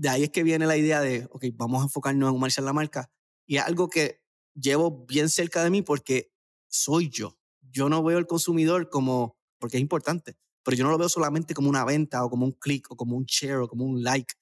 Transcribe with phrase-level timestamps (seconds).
[0.00, 2.72] de ahí es que viene la idea de, ok, vamos a enfocarnos en humanizar la
[2.72, 3.12] marca.
[3.46, 4.22] Y es algo que
[4.54, 6.32] llevo bien cerca de mí porque
[6.68, 7.38] soy yo.
[7.60, 11.52] Yo no veo al consumidor como, porque es importante, pero yo no lo veo solamente
[11.52, 14.32] como una venta o como un clic o como un share o como un like.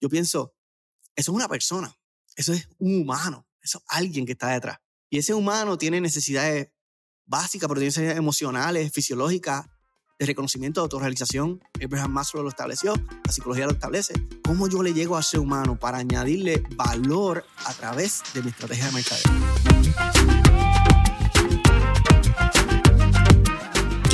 [0.00, 0.56] Yo pienso,
[1.14, 1.96] eso es una persona,
[2.34, 4.78] eso es un humano, eso es alguien que está detrás.
[5.10, 6.72] Y ese humano tiene necesidades
[7.24, 9.64] básicas, pero tiene necesidades emocionales, fisiológicas,
[10.18, 11.60] de reconocimiento, de autorrealización.
[11.82, 12.94] Abraham Maslow lo estableció,
[13.24, 14.14] la psicología lo establece.
[14.44, 18.86] ¿Cómo yo le llego a ese humano para añadirle valor a través de mi estrategia
[18.86, 20.43] de mercadeo?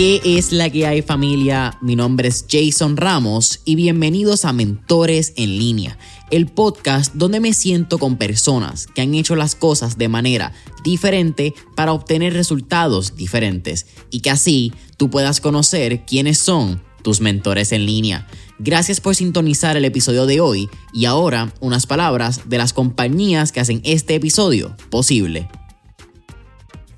[0.00, 1.76] ¿Qué es la que hay familia?
[1.82, 5.98] Mi nombre es Jason Ramos y bienvenidos a Mentores en línea,
[6.30, 11.52] el podcast donde me siento con personas que han hecho las cosas de manera diferente
[11.76, 17.84] para obtener resultados diferentes y que así tú puedas conocer quiénes son tus mentores en
[17.84, 18.26] línea.
[18.58, 23.60] Gracias por sintonizar el episodio de hoy y ahora unas palabras de las compañías que
[23.60, 25.46] hacen este episodio posible.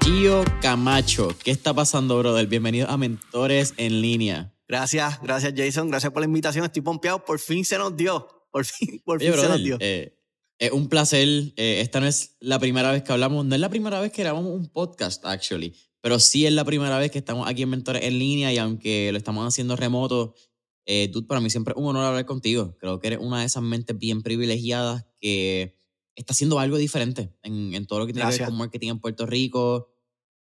[0.02, 2.46] Gio Camacho, ¿qué está pasando, brother?
[2.46, 4.54] Bienvenido a Mentores en Línea.
[4.68, 6.64] Gracias, gracias Jason, gracias por la invitación.
[6.64, 8.26] Estoy pompeado, por fin se nos dio.
[8.50, 9.76] Por fin, por fin se nos dio.
[9.80, 10.18] Eh,
[10.58, 11.28] es un placer.
[11.56, 14.22] Eh, esta no es la primera vez que hablamos, no es la primera vez que
[14.22, 15.74] grabamos un podcast, actually.
[16.06, 19.10] Pero sí es la primera vez que estamos aquí en Mentores en línea y aunque
[19.10, 20.36] lo estamos haciendo remoto,
[20.84, 22.76] eh, dude, para mí siempre es un honor hablar contigo.
[22.78, 25.76] Creo que eres una de esas mentes bien privilegiadas que
[26.14, 29.26] está haciendo algo diferente en, todo lo que tiene que ver con marketing en Puerto
[29.26, 29.88] Rico.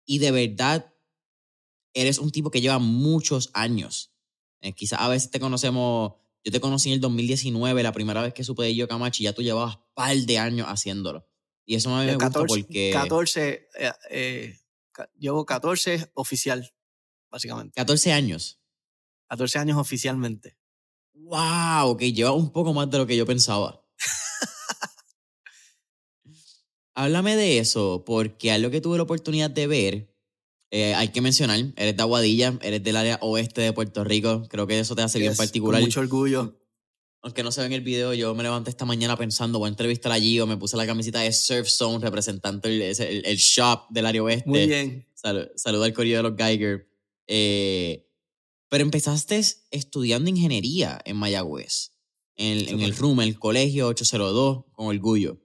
[0.05, 0.93] Y de verdad,
[1.95, 4.13] eres un tipo que lleva muchos años.
[4.61, 8.35] Eh, quizás a veces te conocemos, yo te conocí en el 2019, la primera vez
[8.35, 11.27] que supe de yo Camacho, y ya tú llevabas par de años haciéndolo.
[11.65, 12.91] Y eso me, gusta porque...
[12.93, 13.67] 14,
[14.11, 14.59] eh,
[15.17, 16.73] llevo 14 oficial,
[17.29, 17.73] básicamente.
[17.75, 18.59] 14 años.
[19.29, 20.57] 14 años oficialmente.
[21.13, 21.89] ¡Wow!
[21.89, 23.83] Ok, lleva un poco más de lo que yo pensaba.
[26.93, 30.15] Háblame de eso, porque algo que tuve la oportunidad de ver,
[30.71, 34.67] eh, hay que mencionar, eres de Aguadilla, eres del área oeste de Puerto Rico, creo
[34.67, 35.81] que eso te hace bien particular.
[35.81, 36.64] mucho orgullo
[37.25, 39.69] aunque no se ve en el video, yo me levanté esta mañana pensando, voy a
[39.69, 44.05] entrevistar allí o me puse la camiseta de Surf Zone representando el, el, shop del
[44.05, 44.47] área oeste.
[44.47, 45.07] Muy bien.
[45.15, 45.47] Salud,
[45.83, 46.87] al corrido de los Geiger.
[47.25, 48.07] Eh,
[48.69, 49.41] pero empezaste
[49.71, 51.93] estudiando ingeniería en Mayagüez,
[52.35, 55.41] en, en el RUM, el colegio 802, con orgullo.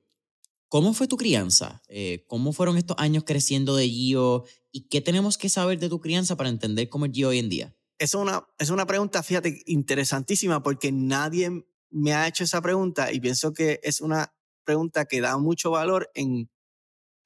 [0.68, 1.82] ¿Cómo fue tu crianza?
[1.88, 4.44] Eh, ¿Cómo fueron estos años creciendo de Gio?
[4.70, 7.48] ¿Y qué tenemos que saber de tu crianza para entender cómo es Gio hoy en
[7.48, 7.74] día?
[8.00, 13.20] Es una, es una pregunta, fíjate, interesantísima porque nadie me ha hecho esa pregunta y
[13.20, 14.32] pienso que es una
[14.64, 16.50] pregunta que da mucho valor en,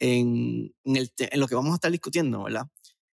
[0.01, 0.75] en,
[1.35, 2.67] lo que vamos a estar discutiendo, ¿verdad?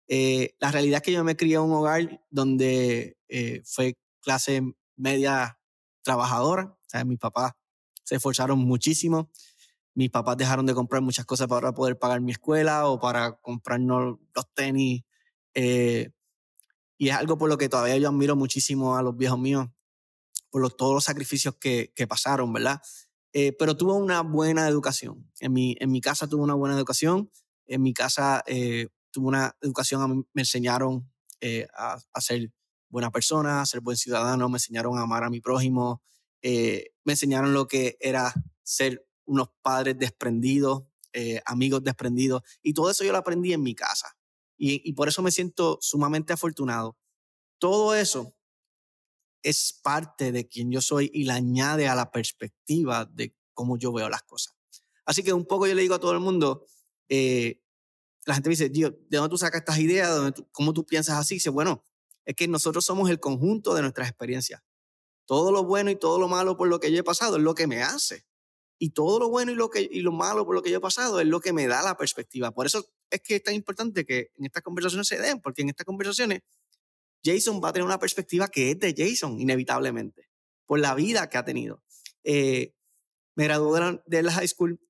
[0.06, 4.60] Eh, la realidad es que yo me crié en un hogar donde eh, fue clase
[4.94, 5.58] media
[6.02, 7.52] trabajadora, o sea, mis papás
[8.04, 9.30] se esforzaron muchísimo,
[9.94, 14.18] mis papás dejaron de comprar muchas cosas para poder pagar mi escuela o para comprarnos
[14.34, 15.04] los tenis.
[15.54, 16.10] Eh,
[16.98, 19.68] y es algo por lo que todavía yo admiro muchísimo a los viejos míos,
[20.50, 22.80] por todos los sacrificios que, que pasaron, ¿verdad?
[23.38, 25.30] Eh, pero tuvo una buena educación.
[25.40, 27.30] En mi, en mi casa tuvo una buena educación.
[27.66, 31.12] En mi casa eh, tuvo una educación, me enseñaron
[31.42, 32.50] eh, a, a, ser
[32.88, 36.02] buena persona, a ser buen ciudadano, me enseñaron a amar a mi prójimo,
[36.42, 38.32] me enseñaron lo que era
[38.62, 40.84] ser unos padres desprendidos,
[41.44, 42.42] amigos desprendidos.
[42.62, 44.15] Y todo eso yo lo aprendí en mi casa.
[44.56, 46.96] Y, y por eso me siento sumamente afortunado.
[47.58, 48.34] Todo eso
[49.42, 53.92] es parte de quien yo soy y la añade a la perspectiva de cómo yo
[53.92, 54.56] veo las cosas.
[55.04, 56.66] Así que un poco yo le digo a todo el mundo,
[57.08, 57.62] eh,
[58.24, 60.32] la gente me dice, Dios, ¿de dónde tú sacas estas ideas?
[60.50, 61.36] ¿Cómo tú piensas así?
[61.36, 61.84] dice, bueno,
[62.24, 64.62] es que nosotros somos el conjunto de nuestras experiencias.
[65.26, 67.54] Todo lo bueno y todo lo malo por lo que yo he pasado es lo
[67.54, 68.26] que me hace.
[68.78, 70.80] Y todo lo bueno y lo, que, y lo malo por lo que yo he
[70.80, 72.50] pasado es lo que me da la perspectiva.
[72.50, 75.70] Por eso es que es tan importante que en estas conversaciones se den, porque en
[75.70, 76.42] estas conversaciones
[77.24, 80.28] Jason va a tener una perspectiva que es de Jason, inevitablemente,
[80.66, 81.82] por la vida que ha tenido.
[82.22, 82.74] Eh,
[83.34, 84.80] me gradué de la, high school,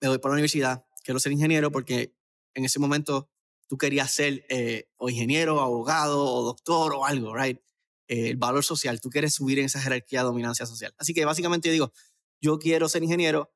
[0.00, 2.14] me voy para la universidad, quiero ser ingeniero porque
[2.54, 3.30] en ese momento
[3.68, 7.60] tú querías ser eh, o ingeniero, abogado, o doctor, o algo, right?
[8.08, 10.94] Eh, el valor social, tú quieres subir en esa jerarquía de dominancia social.
[10.98, 11.92] Así que básicamente yo digo,
[12.40, 13.52] yo quiero ser ingeniero,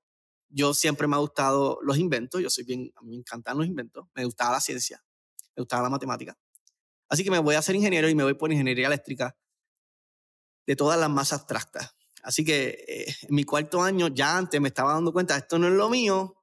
[0.49, 3.67] yo siempre me ha gustado los inventos, yo soy bien, a mí me encantan los
[3.67, 5.03] inventos, me gustaba la ciencia,
[5.57, 6.37] me gustaba la matemática.
[7.09, 9.37] Así que me voy a ser ingeniero y me voy por ingeniería eléctrica
[10.67, 11.95] de todas las más abstractas.
[12.23, 15.69] Así que eh, en mi cuarto año, ya antes me estaba dando cuenta, esto no
[15.69, 16.37] es lo mío,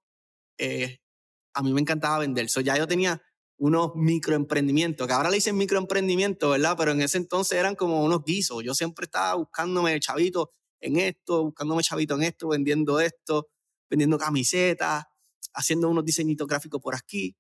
[0.58, 1.00] eh,
[1.54, 2.50] a mí me encantaba vender.
[2.50, 3.22] So, ya yo tenía
[3.58, 6.76] unos microemprendimientos, que ahora le dicen microemprendimiento, ¿verdad?
[6.78, 8.64] Pero en ese entonces eran como unos guisos.
[8.64, 13.50] Yo siempre estaba buscándome chavito en esto, buscándome chavito en esto, vendiendo esto,
[13.90, 15.06] vendiendo camisetas,
[15.54, 17.36] haciendo unos diseñitos gráficos por aquí.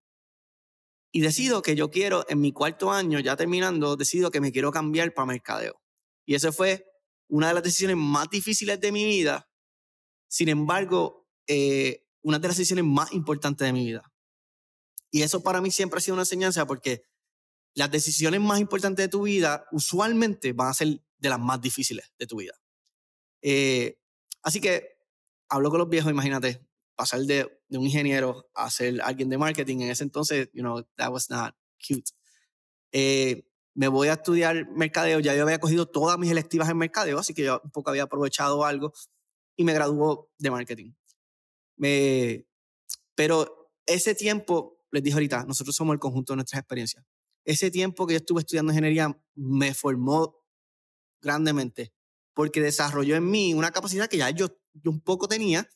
[1.12, 4.72] Y decido que yo quiero, en mi cuarto año, ya terminando, decido que me quiero
[4.72, 5.82] cambiar para mercadeo.
[6.26, 6.86] Y esa fue
[7.28, 9.50] una de las decisiones más difíciles de mi vida.
[10.28, 14.12] Sin embargo, eh, una de las decisiones más importantes de mi vida.
[15.12, 17.04] Y eso para mí siempre ha sido una enseñanza porque
[17.74, 22.12] las decisiones más importantes de tu vida usualmente van a ser de las más difíciles
[22.18, 22.54] de tu vida.
[23.42, 23.98] Eh,
[24.44, 24.98] así que
[25.50, 29.82] hablo con los viejos, imagínate, pasar de, de, un ingeniero a ser alguien de marketing.
[29.82, 31.56] En ese entonces, you know, that was not
[31.86, 32.12] cute.
[32.92, 33.44] Eh,
[33.76, 37.34] me voy a estudiar mercadeo, ya yo había cogido todas mis electivas en mercadeo, así
[37.34, 38.92] que yo un poco había aprovechado algo
[39.56, 40.94] y me graduó de marketing.
[41.76, 42.48] Me,
[43.14, 47.06] pero ese tiempo, les dije ahorita, nosotros somos el conjunto de nuestras experiencias.
[47.46, 50.44] Ese tiempo que yo estuve estudiando ingeniería me formó
[51.22, 51.94] grandemente
[52.38, 55.68] porque desarrolló en mí una capacidad que ya yo, yo un poco tenía,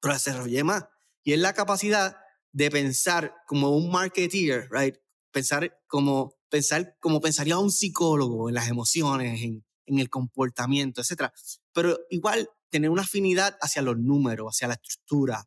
[0.00, 0.86] pero desarrollé más.
[1.22, 2.16] Y es la capacidad
[2.50, 4.96] de pensar como un marketeer, right?
[5.30, 11.30] Pensar como, pensar como pensaría un psicólogo en las emociones, en, en el comportamiento, etc.
[11.72, 15.46] Pero igual tener una afinidad hacia los números, hacia la estructura,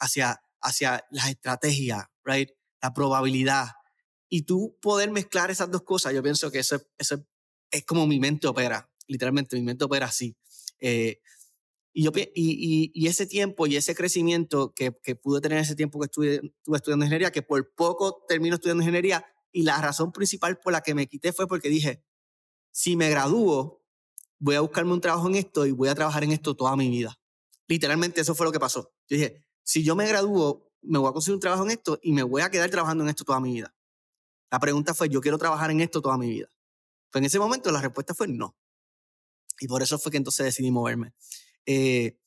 [0.00, 2.50] hacia, hacia las estrategias, right?
[2.82, 3.68] La probabilidad.
[4.28, 7.24] Y tú poder mezclar esas dos cosas, yo pienso que eso, eso
[7.70, 10.36] es como mi mente opera literalmente mi mente opera así.
[10.80, 11.20] Eh,
[11.92, 16.06] y, yo, y, ese tiempo y ese crecimiento que, que pude tener ese tiempo que
[16.06, 20.72] estuve, estuve estudiando ingeniería, que por poco termino estudiando ingeniería, y la razón principal por
[20.72, 22.04] la que me quité fue porque dije,
[22.70, 23.82] si me gradúo,
[24.38, 26.88] voy a buscarme un trabajo en esto y voy a trabajar en esto toda mi
[26.88, 27.18] vida.
[27.66, 28.92] Literalmente eso fue lo que pasó.
[29.08, 32.12] Yo dije, si yo me gradúo, me voy a conseguir un trabajo en esto y
[32.12, 33.74] me voy a quedar trabajando en esto toda mi vida.
[34.50, 36.50] La pregunta fue, ¿yo quiero trabajar en esto toda mi vida?
[37.10, 38.56] Pues en ese momento la respuesta fue no.
[39.60, 41.12] Y por eso fue que entonces decidí moverme.
[41.66, 42.18] Eh,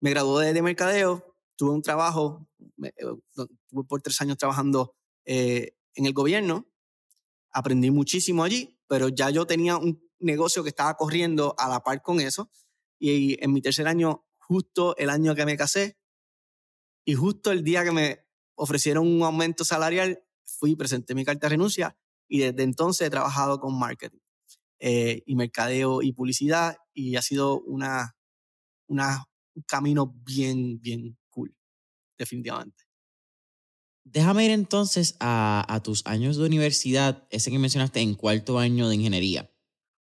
[0.00, 2.48] me gradué de, mercadeo, tuve un trabajo,
[2.82, 2.92] eh,
[3.34, 6.68] tuve por tres años trabajando eh, en el gobierno,
[7.50, 12.02] aprendí muchísimo allí, pero ya yo tenía un negocio que estaba corriendo a la par
[12.02, 12.50] con eso.
[12.98, 15.98] Y en mi tercer año, justo el año que me casé,
[17.04, 21.50] y justo el día que me ofrecieron un aumento salarial, fui, presenté mi carta de
[21.50, 21.96] renuncia
[22.28, 24.20] y desde entonces he trabajado con marketing.
[24.82, 28.16] Eh, y mercadeo y publicidad y ha sido una,
[28.86, 31.54] una, un camino bien, bien cool,
[32.16, 32.84] definitivamente.
[34.04, 38.88] Déjame ir entonces a, a, tus años de universidad, ese que mencionaste en cuarto año
[38.88, 39.50] de ingeniería.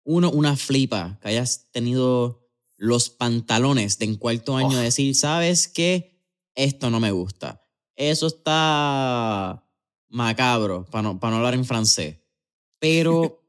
[0.04, 5.68] Uno, una flipa, que hayas tenido los pantalones de en cuarto año de decir, ¿sabes
[5.68, 6.20] qué?
[6.56, 7.64] Esto no me gusta.
[7.96, 9.64] Eso está
[10.10, 12.18] macabro, para no, para no hablar en francés.
[12.80, 13.43] Pero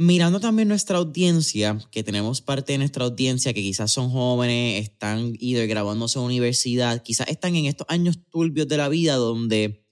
[0.00, 5.32] Mirando también nuestra audiencia, que tenemos parte de nuestra audiencia que quizás son jóvenes, están
[5.40, 9.84] ido graduándose en universidad, quizás están en estos años turbios de la vida donde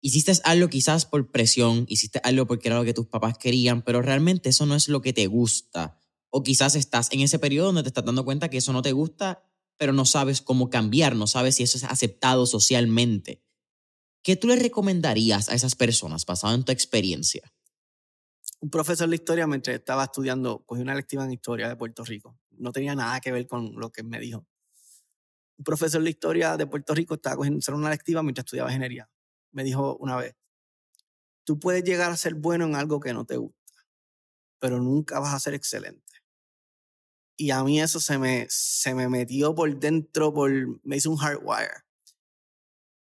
[0.00, 4.02] hiciste algo quizás por presión, hiciste algo porque era lo que tus papás querían, pero
[4.02, 5.98] realmente eso no es lo que te gusta.
[6.28, 8.92] O quizás estás en ese periodo donde te estás dando cuenta que eso no te
[8.92, 9.42] gusta,
[9.78, 13.42] pero no sabes cómo cambiar, no sabes si eso es aceptado socialmente.
[14.22, 17.52] ¿Qué tú le recomendarías a esas personas basado en tu experiencia?
[18.60, 22.38] Un profesor de historia, mientras estaba estudiando, cogí una lectiva en historia de Puerto Rico.
[22.50, 24.46] No tenía nada que ver con lo que me dijo.
[25.56, 29.10] Un profesor de historia de Puerto Rico estaba cogiendo una lectiva mientras estudiaba ingeniería.
[29.52, 30.36] Me dijo una vez,
[31.44, 33.72] tú puedes llegar a ser bueno en algo que no te gusta,
[34.58, 36.04] pero nunca vas a ser excelente.
[37.36, 40.50] Y a mí eso se me, se me metió por dentro, por,
[40.84, 41.84] me hizo un hardwire.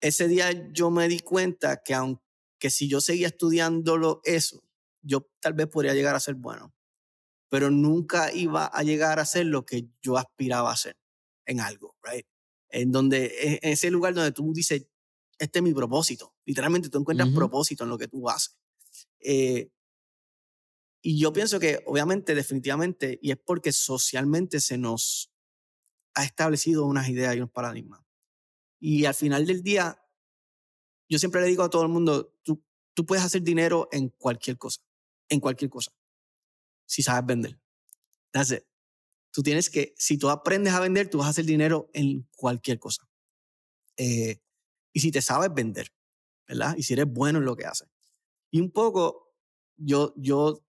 [0.01, 4.66] ese día yo me di cuenta que aunque si yo seguía estudiándolo eso,
[5.07, 6.73] yo tal vez podría llegar a ser bueno,
[7.49, 10.97] pero nunca iba a llegar a ser lo que yo aspiraba a ser
[11.45, 12.25] en algo, right?
[12.69, 14.85] En donde, e, en ese lugar donde tú dices,
[15.39, 16.35] este es mi propósito.
[16.45, 18.57] Literalmente tú encuentras propósito en lo que tú haces.
[19.19, 19.69] Eh,
[21.01, 25.31] y yo pienso que, obviamente, definitivamente, y es porque socialmente se nos
[26.15, 28.01] ha establecido unas ideas y unos paradigmas.
[28.79, 30.03] Y al final del día,
[31.09, 34.57] yo siempre le digo a todo el mundo, tú, tú puedes hacer dinero en cualquier
[34.57, 34.81] cosa,
[35.29, 35.91] en cualquier cosa,
[36.85, 37.59] si sabes vender.
[38.31, 38.63] That's.
[39.31, 42.79] Tú tienes que, si tú aprendes a vender, tú vas a hacer dinero en cualquier
[42.79, 43.07] cosa.
[43.97, 44.41] Eh,
[44.93, 45.93] y si te sabes vender,
[46.47, 46.75] ¿verdad?
[46.77, 47.87] Y si eres bueno en lo que haces.
[48.49, 49.35] Y un poco,
[49.75, 50.65] yo, yo,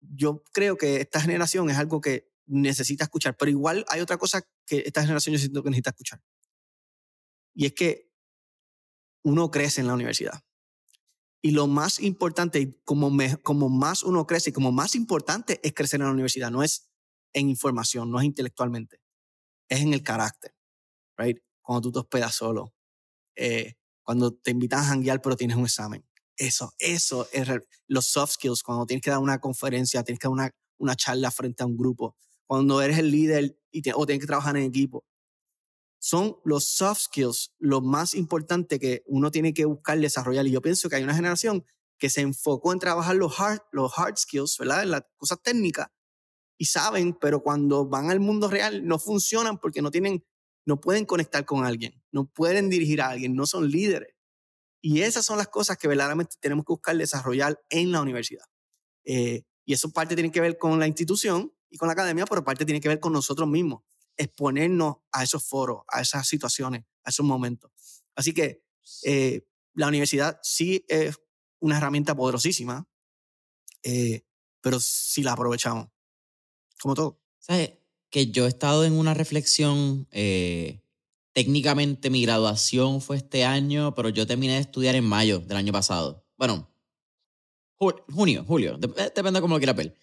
[0.00, 4.42] yo creo que esta generación es algo que necesita escuchar, pero igual hay otra cosa
[4.64, 6.22] que esta generación yo siento que necesita escuchar.
[7.54, 8.10] Y es que
[9.22, 10.42] uno crece en la universidad.
[11.42, 16.00] Y lo más importante, como, como más uno crece y como más importante es crecer
[16.00, 16.90] en la universidad, no es
[17.32, 19.00] en información, no es intelectualmente,
[19.68, 20.54] es en el carácter,
[21.16, 21.38] right?
[21.62, 22.74] Cuando tú te hospedas solo,
[23.36, 26.04] eh, cuando te invitan a janguear pero tienes un examen.
[26.36, 27.48] Eso, eso es
[27.86, 31.30] los soft skills, cuando tienes que dar una conferencia, tienes que dar una, una charla
[31.30, 32.16] frente a un grupo,
[32.46, 35.04] cuando eres el líder y o tienes que trabajar en equipo.
[35.98, 40.46] Son los soft skills lo más importante que uno tiene que buscar desarrollar.
[40.46, 41.64] Y yo pienso que hay una generación
[41.98, 44.84] que se enfocó en trabajar los hard, los hard skills, ¿verdad?
[44.84, 45.88] Las cosas técnicas,
[46.58, 50.24] y saben, pero cuando van al mundo real no funcionan porque no tienen,
[50.66, 54.14] no pueden conectar con alguien, no pueden dirigir a alguien, no son líderes.
[54.80, 58.44] Y esas son las cosas que verdaderamente tenemos que buscar desarrollar en la universidad.
[59.04, 62.44] Eh, y eso parte tiene que ver con la institución y con la academia, pero
[62.44, 63.82] parte tiene que ver con nosotros mismos,
[64.18, 67.70] exponernos a esos foros, a esas situaciones, a esos momentos.
[68.14, 68.62] Así que
[69.04, 71.16] eh, la universidad sí es
[71.60, 72.88] una herramienta poderosísima,
[73.82, 74.24] eh,
[74.60, 75.88] pero si la aprovechamos,
[76.80, 77.22] como todo.
[77.38, 77.72] ¿Sabes?
[78.10, 80.82] Que yo he estado en una reflexión, eh,
[81.32, 85.72] técnicamente mi graduación fue este año, pero yo terminé de estudiar en mayo del año
[85.72, 86.26] pasado.
[86.36, 86.68] Bueno,
[87.78, 89.94] junio, julio, eh, depende de cómo lo quiera ver.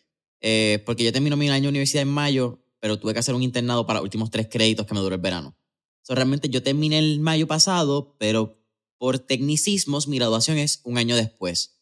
[0.41, 3.41] Eh, porque yo termino mi año de universidad en mayo, pero tuve que hacer un
[3.41, 5.57] internado para los últimos tres créditos que me duró el verano.
[6.03, 8.63] So, realmente yo terminé el mayo pasado, pero
[8.99, 11.79] por tecnicismos mi graduación es un año después.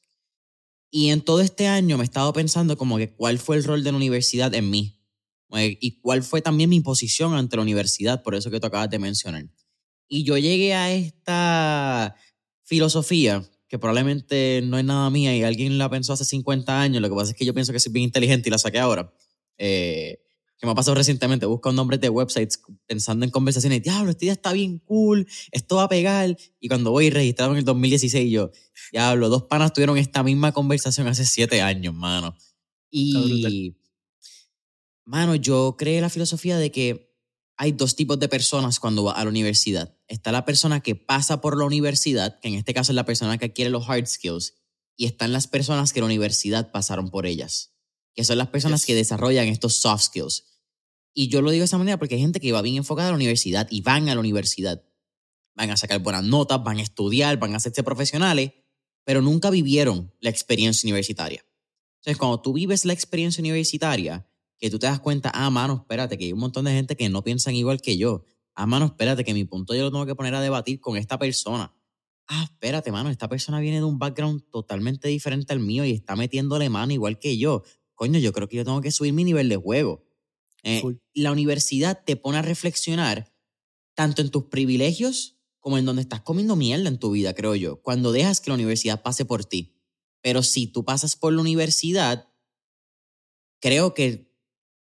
[0.89, 3.83] Y en todo este año me he estado pensando como que cuál fue el rol
[3.83, 4.97] de la universidad en mí.
[5.51, 8.99] Y cuál fue también mi posición ante la universidad, por eso que tú acabas de
[8.99, 9.45] mencionar.
[10.07, 12.15] Y yo llegué a esta
[12.61, 17.09] filosofía que probablemente no es nada mía y alguien la pensó hace 50 años, lo
[17.09, 19.13] que pasa es que yo pienso que soy bien inteligente y la saqué ahora.
[19.57, 20.22] Eh,
[20.63, 24.33] que me ha pasado recientemente, busco nombres de websites pensando en conversaciones, diablo, esta idea
[24.33, 26.37] está bien cool, esto va a pegar.
[26.61, 28.49] Y cuando voy registrado en el 2016, yo,
[28.93, 32.37] diablo, dos panas tuvieron esta misma conversación hace siete años, mano.
[32.89, 33.75] Y,
[35.03, 37.13] mano, yo creé la filosofía de que
[37.57, 39.97] hay dos tipos de personas cuando va a la universidad.
[40.07, 43.37] Está la persona que pasa por la universidad, que en este caso es la persona
[43.37, 44.53] que adquiere los hard skills,
[44.95, 47.73] y están las personas que la universidad pasaron por ellas,
[48.15, 50.52] que son las personas que desarrollan estos soft skills.
[51.13, 53.11] Y yo lo digo de esa manera porque hay gente que va bien enfocada a
[53.11, 54.83] la universidad y van a la universidad.
[55.55, 58.53] Van a sacar buenas notas, van a estudiar, van a hacerse profesionales,
[59.03, 61.45] pero nunca vivieron la experiencia universitaria.
[61.97, 64.27] Entonces, cuando tú vives la experiencia universitaria,
[64.57, 67.09] que tú te das cuenta, ah, mano, espérate, que hay un montón de gente que
[67.09, 68.25] no piensan igual que yo.
[68.55, 71.19] Ah, mano, espérate, que mi punto yo lo tengo que poner a debatir con esta
[71.19, 71.73] persona.
[72.27, 76.15] Ah, espérate, mano, esta persona viene de un background totalmente diferente al mío y está
[76.15, 77.63] metiéndole mano igual que yo.
[77.95, 80.05] Coño, yo creo que yo tengo que subir mi nivel de juego.
[80.63, 80.81] Eh,
[81.13, 83.33] la universidad te pone a reflexionar
[83.95, 87.81] tanto en tus privilegios como en donde estás comiendo mierda en tu vida, creo yo,
[87.81, 89.77] cuando dejas que la universidad pase por ti.
[90.21, 92.29] Pero si tú pasas por la universidad,
[93.61, 94.33] creo que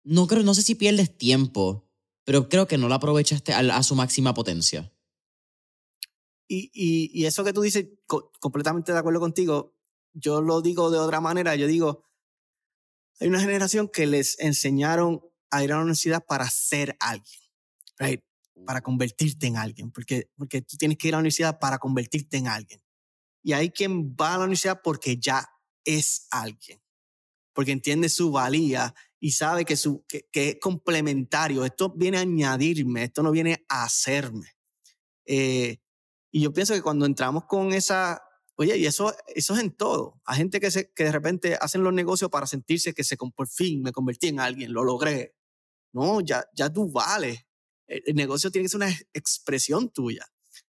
[0.02, 1.88] no creo, no sé si pierdes tiempo,
[2.24, 4.92] pero creo que no la aprovechaste a, su máxima potencia.
[6.48, 7.86] Y, y, eso que tú dices,
[8.40, 9.76] completamente de acuerdo contigo,
[10.12, 12.04] yo lo digo de otra manera, yo digo,
[13.20, 17.40] hay una generación que les enseñaron a ir a la universidad para ser alguien,
[17.98, 18.22] right?
[18.64, 22.36] para convertirte en alguien, porque, porque tú tienes que ir a la universidad para convertirte
[22.36, 22.82] en alguien.
[23.42, 25.48] Y hay quien va a la universidad porque ya
[25.84, 26.82] es alguien,
[27.52, 31.64] porque entiende su valía y sabe que, su, que, es complementario.
[31.64, 34.56] Esto viene a añadirme, esto no viene a hacerme.
[35.26, 35.78] Eh,
[36.32, 38.20] y yo pienso que cuando entramos con esa,
[38.56, 40.20] oye, y eso, eso es en todo.
[40.24, 43.48] Hay gente que, se, que de repente hacen los negocios para sentirse que se, por
[43.48, 45.35] fin me convertí en alguien, lo logré.
[45.96, 47.46] No, ya, ya tú vales.
[47.86, 50.26] El, negocio tiene que ser una expresión tuya.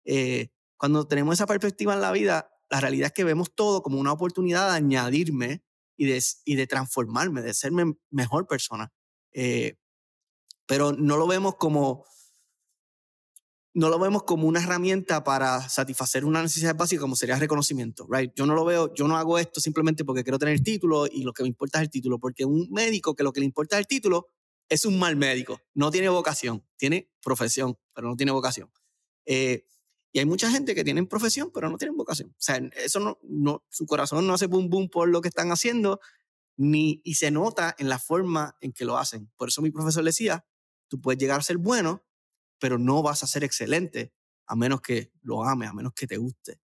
[0.03, 3.99] Eh, cuando tenemos esa perspectiva en la vida, la realidad es que vemos todo como
[3.99, 5.63] una oportunidad de añadirme
[5.95, 6.07] y
[6.55, 7.71] de, transformarme, de ser
[8.09, 8.91] mejor persona.
[9.31, 9.75] Eh,
[10.65, 12.03] pero no lo vemos como
[13.73, 18.33] no lo vemos como una herramienta para satisfacer una necesidad básica como sería reconocimiento, right?
[18.35, 21.23] Yo no lo veo, yo no hago esto simplemente porque quiero tener el título y
[21.23, 23.77] lo que me importa es el título, porque un médico que lo que le importa
[23.77, 24.27] es el título
[24.71, 28.71] es un mal médico, no tiene vocación, tiene profesión, pero no tiene vocación.
[29.25, 29.65] Eh,
[30.13, 32.29] y hay mucha gente que tiene profesión, pero no tienen vocación.
[32.29, 35.51] O sea, eso no, no, su corazón no hace boom boom por lo que están
[35.51, 35.99] haciendo,
[36.55, 39.29] ni, y se nota en la forma en que lo hacen.
[39.35, 40.45] Por eso mi profesor decía,
[40.87, 42.05] tú puedes llegar a ser bueno,
[42.57, 44.13] pero no vas a ser excelente
[44.45, 46.61] a menos que lo ames, a menos que te guste.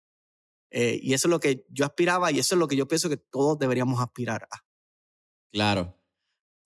[0.69, 3.09] Eh, y eso es lo que yo aspiraba y eso es lo que yo pienso
[3.09, 4.63] que todos deberíamos aspirar a.
[5.51, 5.97] Claro.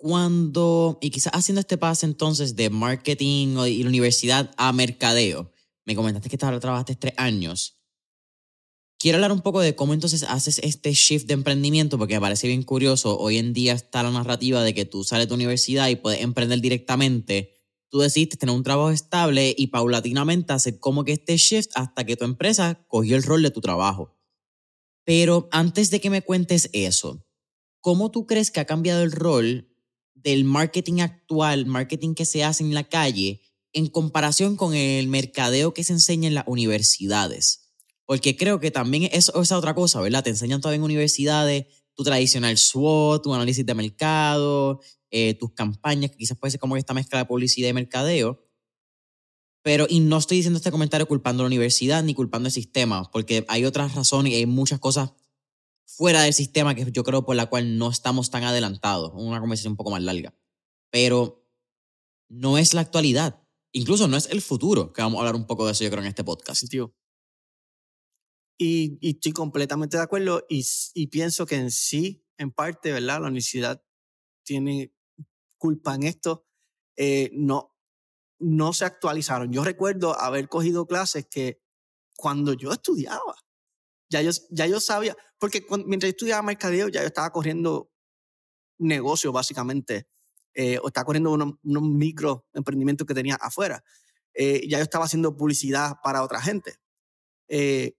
[0.01, 5.51] Cuando, y quizás haciendo este paso entonces de marketing y la universidad a mercadeo,
[5.83, 7.81] me comentaste que trabajaste tres años.
[8.97, 12.47] Quiero hablar un poco de cómo entonces haces este shift de emprendimiento, porque me parece
[12.47, 13.19] bien curioso.
[13.19, 16.21] Hoy en día está la narrativa de que tú sales de tu universidad y puedes
[16.21, 17.57] emprender directamente.
[17.89, 22.15] Tú decidiste tener un trabajo estable y paulatinamente hacer como que este shift hasta que
[22.15, 24.17] tu empresa cogió el rol de tu trabajo.
[25.03, 27.27] Pero antes de que me cuentes eso,
[27.81, 29.68] ¿cómo tú crees que ha cambiado el rol
[30.23, 33.41] del marketing actual, marketing que se hace en la calle,
[33.73, 37.69] en comparación con el mercadeo que se enseña en las universidades.
[38.05, 40.23] Porque creo que también es otra cosa, ¿verdad?
[40.23, 41.65] Te enseñan todavía en universidades
[41.99, 44.79] tu tradicional SWOT, tu análisis de mercado,
[45.11, 48.41] eh, tus campañas, que quizás puede ser como esta mezcla de publicidad y mercadeo.
[49.61, 53.11] Pero, y no estoy diciendo este comentario culpando a la universidad ni culpando el sistema,
[53.11, 55.11] porque hay otras razones y hay muchas cosas
[55.97, 59.11] fuera del sistema que yo creo por la cual no estamos tan adelantados.
[59.15, 60.33] Una conversación un poco más larga.
[60.91, 61.45] Pero
[62.29, 63.41] no es la actualidad.
[63.71, 66.01] Incluso no es el futuro, que vamos a hablar un poco de eso yo creo
[66.01, 66.67] en este podcast.
[66.69, 66.95] tío.
[68.57, 73.21] Y, y, estoy completamente de acuerdo y, y, pienso que en sí, en parte, ¿verdad?
[73.21, 73.81] La universidad
[74.43, 74.93] tiene
[75.57, 76.45] culpa en esto.
[76.97, 77.75] Eh, no,
[78.39, 79.51] no se actualizaron.
[79.51, 81.61] Yo recuerdo haber cogido clases que
[82.17, 83.35] cuando yo estudiaba,
[84.09, 87.91] ya yo, ya yo sabía, porque mientras yo estudiaba mercadeo, ya yo estaba corriendo
[88.77, 90.07] negocio básicamente
[90.53, 93.83] eh, o estaba corriendo unos, micro emprendimientos que tenía afuera.
[94.33, 96.75] Eh, ya yo estaba haciendo publicidad para otra gente.
[97.47, 97.95] Eh,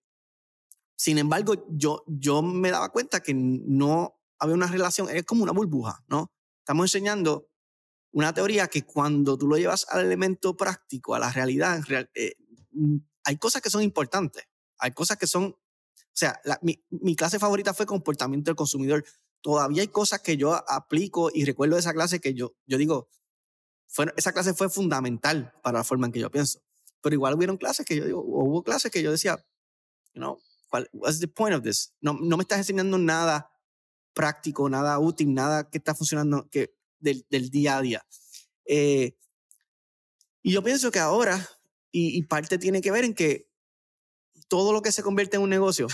[0.97, 5.53] sin embargo, yo, yo me daba cuenta que no había una relación, es como una
[5.53, 6.33] burbuja, ¿no?
[6.59, 7.49] Estamos enseñando
[8.13, 11.81] una teoría que cuando tú lo llevas al elemento práctico, a la realidad,
[12.73, 14.45] mm, hay cosas que son importantes,
[14.79, 15.57] hay cosas que son,
[16.13, 19.05] o sea, mi, mi, clase favorita fue comportamiento del consumidor
[19.41, 23.09] todavía hay cosas que yo aplico y recuerdo de esa clase que yo, digo,
[24.17, 26.63] esa clase fue fundamental para la forma en que yo pienso.
[27.03, 29.37] Pero igual hubieron clases que yo digo, hubo clases que yo decía,
[30.13, 30.39] you know,
[30.93, 31.95] what's the point of this?
[32.01, 33.51] No, me estás enseñando nada
[34.13, 38.07] práctico, nada útil, nada que está funcionando que, del, del día a día.
[38.67, 39.17] Eh,
[40.43, 41.49] y yo pienso que ahora,
[41.91, 43.50] y, y parte tiene que ver en que
[44.51, 45.87] todo lo que se convierte en un negocio,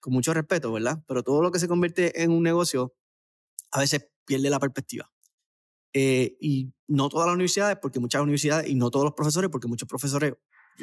[0.00, 1.02] con mucho respeto, ¿verdad?
[1.06, 2.94] Pero todo lo que se convierte en un negocio
[3.70, 5.10] a veces pierde la perspectiva.
[5.94, 9.68] Eh, y no todas las universidades, porque muchas universidades, y no todos los profesores, porque
[9.68, 10.34] muchos profesores,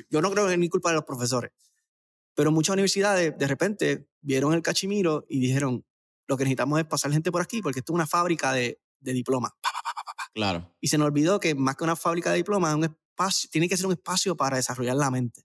[0.10, 1.52] yo no creo que es ni culpa de los profesores,
[2.36, 5.86] pero muchas universidades de repente vieron el cachimiro y dijeron,
[6.26, 9.14] lo que necesitamos es pasar gente por aquí, porque esto es una fábrica de, de
[9.14, 9.52] diplomas.
[10.34, 10.74] claro.
[10.80, 13.76] Y se nos olvidó que más que una fábrica de diplomas, un espacio, tiene que
[13.76, 15.44] ser un espacio para desarrollar la mente.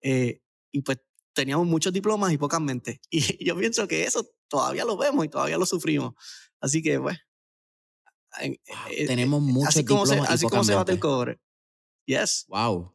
[0.00, 0.40] Eh,
[0.72, 0.98] y pues
[1.32, 2.98] teníamos muchos diplomas y pocas mentes.
[3.10, 6.14] Y yo pienso que eso todavía lo vemos y todavía lo sufrimos.
[6.60, 7.18] Así que, pues.
[8.40, 10.08] Eh, tenemos muchos diplomas.
[10.08, 11.38] Se, así como se bate el cobre.
[12.06, 12.46] Yes.
[12.48, 12.92] Wow.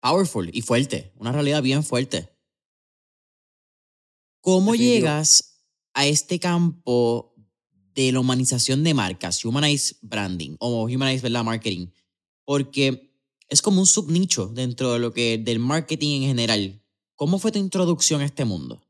[0.00, 1.12] Powerful y fuerte.
[1.16, 2.28] Una realidad bien fuerte.
[4.40, 5.62] ¿Cómo llegas
[5.94, 7.34] a este campo
[7.94, 11.44] de la humanización de marcas, humanize branding o humanize ¿verdad?
[11.44, 11.88] marketing?
[12.44, 13.11] Porque
[13.52, 16.82] es como un subnicho dentro de lo que del marketing en general.
[17.16, 18.82] ¿Cómo fue tu introducción a este mundo?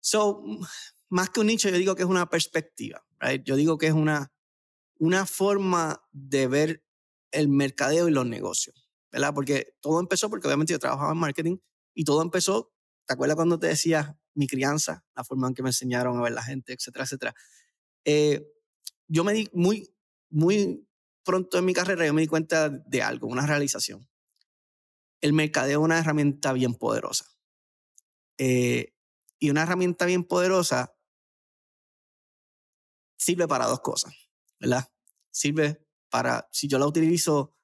[0.00, 0.42] So,
[1.10, 3.04] más que un nicho, yo digo que es una perspectiva?
[3.44, 4.32] Yo digo que es una,
[4.98, 6.86] una forma de ver
[7.30, 9.34] el mercadeo y los negocios, ¿verdad?
[9.34, 11.58] Porque todo empezó porque obviamente yo trabajaba en marketing
[11.92, 12.72] y todo empezó,
[13.04, 16.32] ¿te acuerdas cuando te decía mi crianza, la forma en que me enseñaron a ver
[16.32, 17.34] la gente, etcétera, etcétera?
[18.06, 18.42] Eh,
[19.06, 19.94] yo me di muy,
[20.30, 20.88] muy
[21.26, 24.08] pronto en mi carrera, yo me di cuenta de algo, una realización.
[25.20, 27.26] El mercadeo es una herramienta bien poderosa.
[28.38, 28.94] Eh,
[29.38, 30.96] y una herramienta bien poderosa
[33.18, 34.14] sirve para dos cosas,
[34.60, 34.88] ¿verdad?
[35.30, 37.54] Sirve para, si yo la utilizo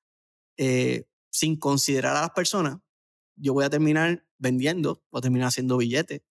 [0.59, 2.79] eh, sin considerar a las personas,
[3.37, 6.23] yo voy a terminar vendiendo, voy a terminar haciendo billetes,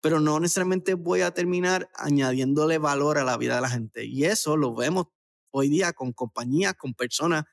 [0.00, 4.06] pero no necesariamente voy a terminar añadiéndole valor a la vida de la gente.
[4.06, 5.08] Y eso lo vemos
[5.50, 7.44] hoy día con compañías, con personas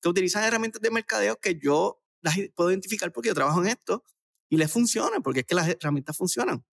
[0.00, 4.04] que utilizan herramientas de mercadeo que yo las puedo identificar porque yo trabajo en esto
[4.48, 6.64] y les funciona, porque es que las herramientas funcionan.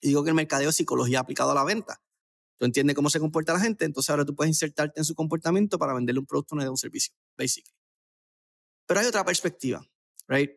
[0.00, 2.00] Y digo que el mercadeo es psicología aplicado a la venta.
[2.56, 5.78] Tú entiendes cómo se comporta la gente, entonces ahora tú puedes insertarte en su comportamiento
[5.78, 7.74] para venderle un producto o un servicio, basically.
[8.86, 9.82] Pero hay otra perspectiva,
[10.28, 10.50] right?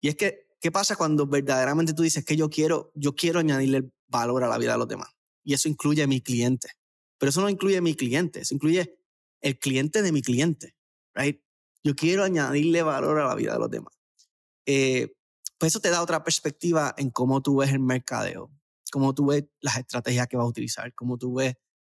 [0.00, 3.90] Y es que, ¿qué pasa cuando verdaderamente tú dices que yo quiero, yo quiero añadirle
[4.06, 5.08] valor a la vida de los demás?
[5.42, 6.68] Y eso incluye a mi cliente.
[7.24, 8.98] Pero eso no incluye a mi cliente, eso incluye
[9.40, 10.76] el cliente de mi cliente,
[11.14, 11.40] right?
[11.82, 13.94] Yo quiero añadirle valor a la vida de los demás.
[14.66, 15.16] Eh,
[15.56, 18.50] pues eso te da otra perspectiva en cómo tú ves el mercadeo,
[18.92, 21.54] cómo tú ves las estrategias que vas a utilizar, cómo tú ves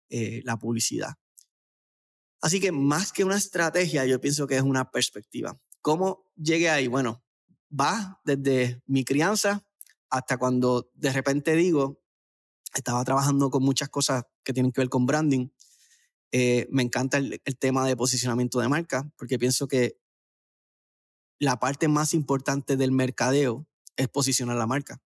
[0.08, 1.12] eh, la publicidad.
[2.40, 5.60] Así que más que una estrategia, yo pienso que es una perspectiva.
[5.82, 6.86] ¿Cómo llegué ahí?
[6.86, 7.22] Bueno,
[7.70, 9.62] va desde mi crianza
[10.08, 12.00] hasta cuando de repente digo,
[12.74, 15.48] estaba trabajando con muchas cosas que tienen que ver con branding.
[16.32, 19.98] Eh, me encanta el, tema de posicionamiento de marca, porque pienso que
[21.38, 25.00] la parte más importante del mercadeo es posicionar la marca.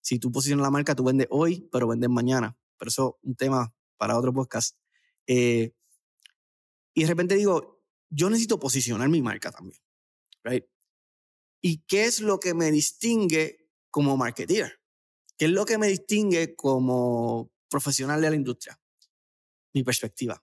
[0.00, 2.56] Si tú posicionas la marca, tú vendes hoy, pero vendes mañana.
[2.76, 4.76] Pero eso es un tema para otro podcast.
[5.26, 5.74] Eh,
[6.92, 9.80] y de repente digo, yo necesito posicionar mi marca también.
[10.44, 10.64] Right?
[11.60, 14.83] ¿Y qué es lo que me distingue como marketeer?
[15.36, 18.80] ¿Qué es lo que me distingue como profesional de la industria?
[19.72, 20.42] Mi perspectiva.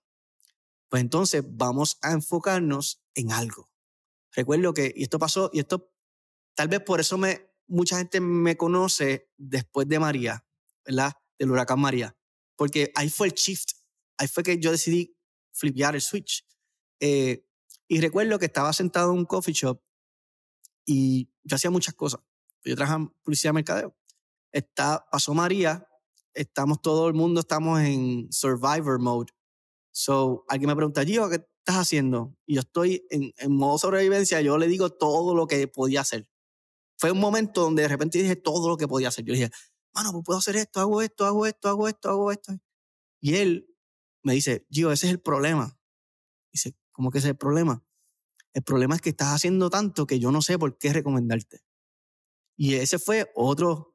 [0.89, 3.71] Pues entonces vamos a enfocarnos en algo.
[4.33, 5.93] Recuerdo que, y esto pasó, y esto
[6.55, 10.45] tal vez por eso me, mucha gente me conoce después de María,
[10.85, 11.13] ¿verdad?
[11.39, 12.17] Del huracán María.
[12.57, 13.71] Porque ahí fue el shift.
[14.17, 15.15] Ahí fue que yo decidí
[15.53, 16.45] flipear el switch.
[16.99, 17.45] Eh,
[17.87, 19.81] y recuerdo que estaba sentado en un coffee shop
[20.85, 22.21] y yo hacía muchas cosas.
[22.63, 23.97] Yo trabajaba en publicidad de mercadeo.
[24.51, 25.87] Está, pasó María,
[26.33, 29.31] estamos todo el mundo, estamos en survivor mode.
[29.91, 32.35] So, alguien me pregunta, Gio, ¿qué estás haciendo?
[32.45, 36.27] Y yo estoy en, en modo sobrevivencia, yo le digo todo lo que podía hacer.
[36.97, 39.25] Fue un momento donde de repente dije todo lo que podía hacer.
[39.25, 39.49] Yo dije,
[39.93, 42.53] mano, pues puedo hacer esto, hago esto, hago esto, hago esto, hago esto.
[43.19, 43.67] Y él
[44.23, 45.77] me dice, Gio, ese es el problema.
[46.51, 47.83] Dice, ¿cómo que ese es el problema?
[48.53, 51.63] El problema es que estás haciendo tanto que yo no sé por qué recomendarte.
[52.57, 53.90] Y ese fue otro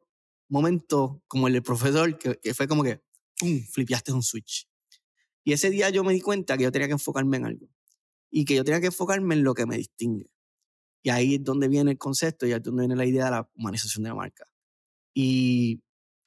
[0.48, 3.02] momento como el del profesor, que, fue como que,
[3.38, 4.68] ¡pum!, flipeaste un switch.
[5.44, 7.68] Y ese día yo me di cuenta que yo tenía que enfocarme en algo.
[8.30, 10.30] Y que yo tenía que enfocarme en lo que me distingue.
[11.02, 13.30] Y ahí es donde viene el concepto y ahí es donde viene la idea de
[13.30, 14.44] la humanización de la marca.
[15.14, 15.80] Y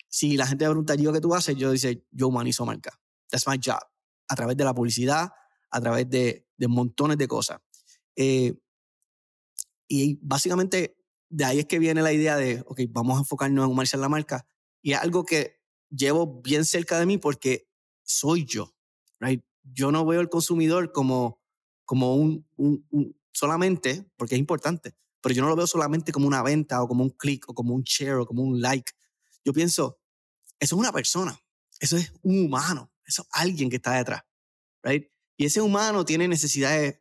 [0.08, 2.98] si la gente me pregunta, yo qué tú haces, yo dice, yo humanizo marca.
[3.30, 3.82] That's my job.
[4.28, 5.30] A través de la publicidad,
[5.70, 7.60] a través de, de montones de cosas.
[8.16, 8.54] Eh,
[9.88, 10.99] y básicamente
[11.30, 14.10] de ahí es que viene la idea de, ok, vamos a enfocarnos en humanizar la
[14.10, 14.48] marca.
[14.82, 17.68] Y es algo que llevo bien cerca de mí porque
[18.04, 18.76] soy yo,
[19.20, 19.44] right?
[19.64, 21.42] Yo no veo al consumidor como,
[21.86, 26.42] como un, un, solamente, porque es importante, pero yo no lo veo solamente como una
[26.42, 28.92] venta o como un clic o como un share o como un like.
[29.46, 30.00] Yo pienso,
[30.60, 31.40] eso es una persona,
[31.80, 34.24] eso es un humano, eso es alguien que está detrás,
[34.84, 35.08] right?
[35.38, 37.00] Y ese humano tiene necesidades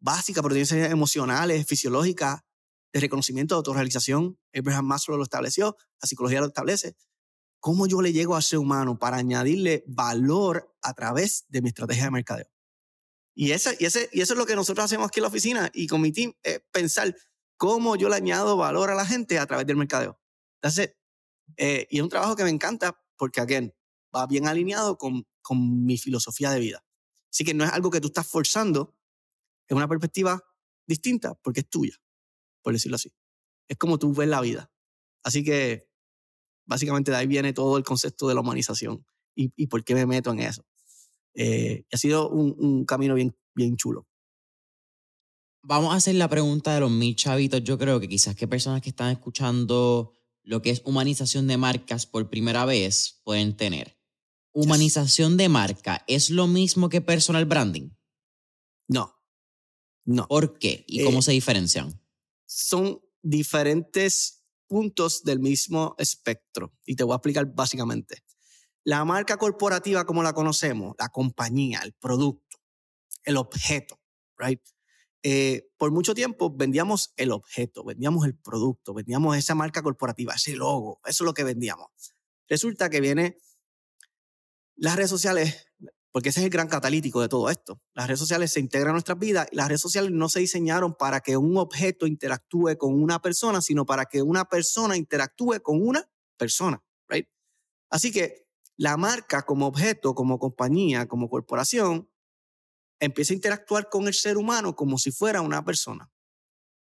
[0.00, 2.42] básicas, pero tiene emocionales, fisiológicas,
[2.92, 4.38] de reconocimiento, de autorrealización.
[4.54, 6.96] Abraham Maslow lo estableció, la psicología lo establece.
[7.60, 12.04] ¿Cómo yo le llego a ser humano para añadirle valor a través de mi estrategia
[12.04, 12.46] de mercadeo?
[13.34, 15.70] Y, ese, y, ese, y eso es lo que nosotros hacemos aquí en la oficina
[15.74, 17.14] y con mi team, es pensar
[17.56, 20.18] cómo yo le añado valor a la gente a través del mercadeo.
[20.62, 20.96] Entonces,
[21.56, 23.74] eh, y es un trabajo que me encanta porque, again,
[24.14, 26.84] va bien alineado con, con mi filosofía de vida.
[27.30, 28.96] Así que no es algo que tú estás forzando,
[29.68, 30.42] es una perspectiva
[30.86, 31.94] distinta porque es tuya,
[32.66, 33.12] por decirlo así.
[33.68, 34.72] Es como tú ves la vida.
[35.22, 35.88] Así que
[36.66, 40.04] básicamente de ahí viene todo el concepto de la humanización y, y por qué me
[40.04, 40.66] meto en eso.
[41.34, 44.08] Eh, ha sido un, un, camino bien, bien chulo.
[45.62, 47.62] Vamos a hacer la pregunta de los mil chavitos.
[47.62, 52.04] Yo creo que quizás que personas que están escuchando lo que es humanización de marcas
[52.04, 53.96] por primera vez pueden tener.
[54.52, 57.90] ¿Humanización de marca es lo mismo que personal branding?
[58.88, 59.14] No.
[60.04, 60.26] No.
[60.26, 60.84] ¿Por qué?
[60.88, 62.00] ¿Y cómo Eh, se diferencian?
[62.46, 66.72] Son diferentes puntos del mismo espectro.
[66.84, 68.22] Y te voy a explicar básicamente.
[68.84, 72.58] La marca corporativa como la conocemos, la compañía, el producto,
[73.24, 74.00] el objeto,
[74.38, 74.62] right?
[75.22, 80.54] Eh, por mucho tiempo vendíamos el objeto, vendíamos el producto, vendíamos esa marca corporativa, ese
[80.54, 81.88] logo, eso es lo que vendíamos.
[82.48, 83.38] Resulta que viene
[84.76, 85.66] las redes sociales,
[86.16, 87.78] porque ese es el gran catalítico de todo esto.
[87.92, 90.94] Las redes sociales se integran a nuestras vidas y las redes sociales no se diseñaron
[90.94, 95.86] para que un objeto interactúe con una persona, sino para que una persona interactúe con
[95.86, 97.28] una persona, right?
[97.90, 98.48] Así que
[98.78, 102.10] la marca como objeto, como compañía, como corporación,
[102.98, 106.10] empieza a interactuar con el ser humano como si fuera una persona.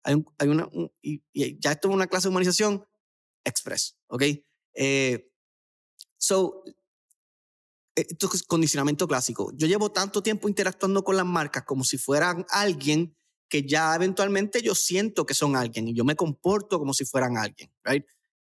[0.03, 0.67] Hay, una,
[1.01, 1.23] y,
[1.62, 2.86] ya esto es una clase de humanización
[3.45, 4.23] express, ¿ok?
[4.73, 5.31] Eh,
[6.17, 6.65] so,
[7.95, 9.51] esto es condicionamiento clásico.
[9.56, 13.15] Yo llevo tanto tiempo interactuando con las marcas como si fueran alguien
[13.49, 17.38] que ya eventualmente yo siento que son alguien y yo me comporto como si fueran
[17.38, 18.03] alguien, right?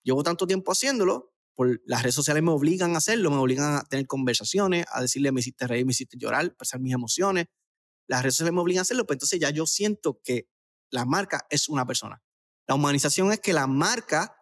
[0.04, 3.84] Llevo tanto tiempo haciéndolo, por las redes sociales me obligan a hacerlo, me obligan a
[3.84, 7.48] tener conversaciones, a decirle me hiciste reír, me hiciste llorar, expresar mis emociones.
[8.08, 10.48] Las redes sociales me obligan a hacerlo, pues entonces ya yo siento que
[10.92, 12.22] la marca es una persona.
[12.68, 14.37] La humanización es que la marca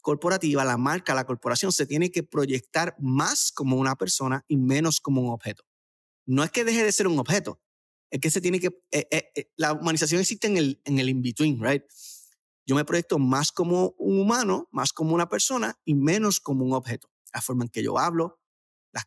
[0.00, 5.00] corporativa, la marca, la corporación se tiene que proyectar más como una persona y menos
[5.00, 5.64] como un objeto.
[6.26, 7.60] No es que deje de ser un objeto,
[8.10, 11.08] es que se tiene que, eh, eh, eh, la humanización existe en el, en el
[11.08, 11.84] in-between, right?
[12.66, 16.72] Yo me proyecto más como un humano, más como una persona y menos como un
[16.72, 17.10] objeto.
[17.32, 18.40] La forma en que yo hablo,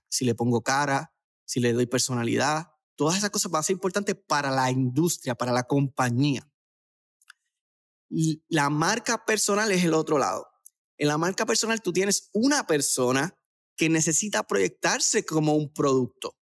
[0.10, 1.13] si le pongo cara,
[1.45, 5.51] si le doy personalidad, todas esas cosas van a ser importantes para la industria, para
[5.51, 6.49] la compañía.
[8.47, 10.47] La marca personal es el otro lado.
[10.97, 13.38] En la marca personal tú tienes una persona
[13.75, 16.38] que necesita proyectarse como un producto.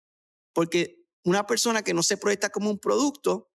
[0.53, 3.53] Porque una persona que no se proyecta como un producto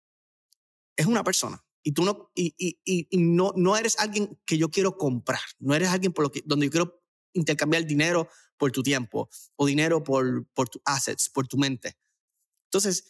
[0.95, 1.63] es una persona.
[1.83, 5.41] Y tú no, y, no, no eres alguien que yo quiero comprar.
[5.59, 7.03] No eres alguien por lo que, donde yo quiero
[7.33, 11.97] intercambiar dinero por tu tiempo o dinero por, por tus assets, por tu mente.
[12.67, 13.05] Entonces,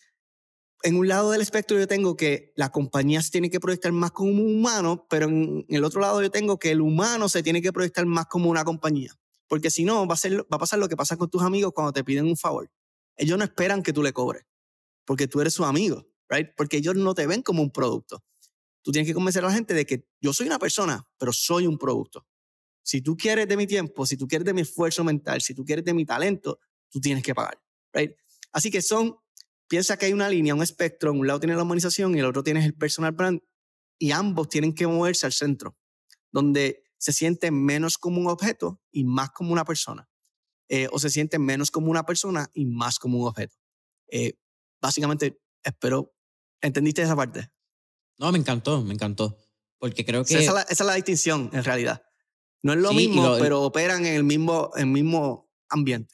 [0.84, 4.12] en un lado del espectro yo tengo que la compañía se tiene que proyectar más
[4.12, 7.62] como un humano, pero en el otro lado yo tengo que el humano se tiene
[7.62, 9.18] que proyectar más como una compañía.
[9.48, 11.94] Porque si no, va a, va a pasar lo que pasa con tus amigos cuando
[11.94, 12.70] te piden un favor.
[13.16, 14.44] Ellos no esperan que tú le cobres,
[15.06, 16.50] porque tú eres su amigo, right?
[16.58, 18.24] Porque ellos no te ven como un producto.
[18.82, 21.66] Tú tienes que convencer a la gente de que yo soy una persona, pero soy
[21.66, 22.28] un producto.
[22.82, 25.64] Si tú quieres de mi tiempo, si tú quieres de mi esfuerzo mental, si tú
[25.64, 27.58] quieres de mi talento, tú tienes que pagar,
[27.94, 28.12] right?
[28.52, 29.16] Así que son
[29.68, 32.44] piensa que hay una línea, un espectro, un lado tiene la humanización y el otro
[32.44, 33.42] tiene el personal brand,
[34.00, 35.78] y ambos tienen que moverse al centro,
[36.32, 40.10] donde se sienten menos como un objeto y más como una persona,
[40.70, 43.56] eh, o se sienten menos como una persona y más como un objeto.
[44.10, 44.34] Eh,
[44.82, 46.14] básicamente, espero,
[46.62, 47.52] ¿entendiste esa parte?
[48.18, 49.38] No, me encantó, me encantó,
[49.80, 50.36] porque creo que...
[50.38, 52.04] esa, es la, distinción, en realidad.
[52.62, 56.14] No es lo mismo, pero operan en el mismo, el mismo ambiente.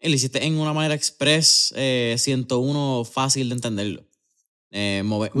[0.00, 4.06] Lo hiciste en una manera express, eh, 101, fácil de entenderlo.
[4.70, 5.32] Eh, mover,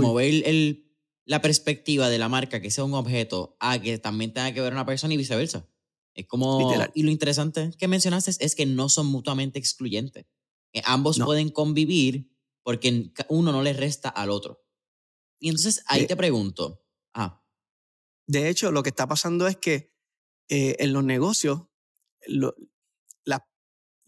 [0.46, 0.90] el,
[1.24, 4.72] la perspectiva de la marca que sea un objeto a que también tenga que ver
[4.72, 5.68] una persona y viceversa.
[6.14, 6.72] Es como.
[6.94, 10.26] Y lo interesante que mencionaste es que no son mutuamente excluyentes.
[10.84, 12.32] ambos pueden convivir
[12.64, 14.64] porque uno no le resta al otro.
[15.38, 16.84] Y entonces ahí te pregunto.
[17.14, 17.44] Ah.
[18.26, 19.94] De hecho, lo que está pasando es que
[20.48, 21.62] eh, en los negocios,
[22.26, 22.54] lo,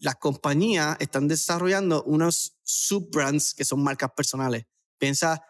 [0.01, 4.65] las compañías están desarrollando unos subbrands que son marcas personales.
[4.97, 5.43] Piensa,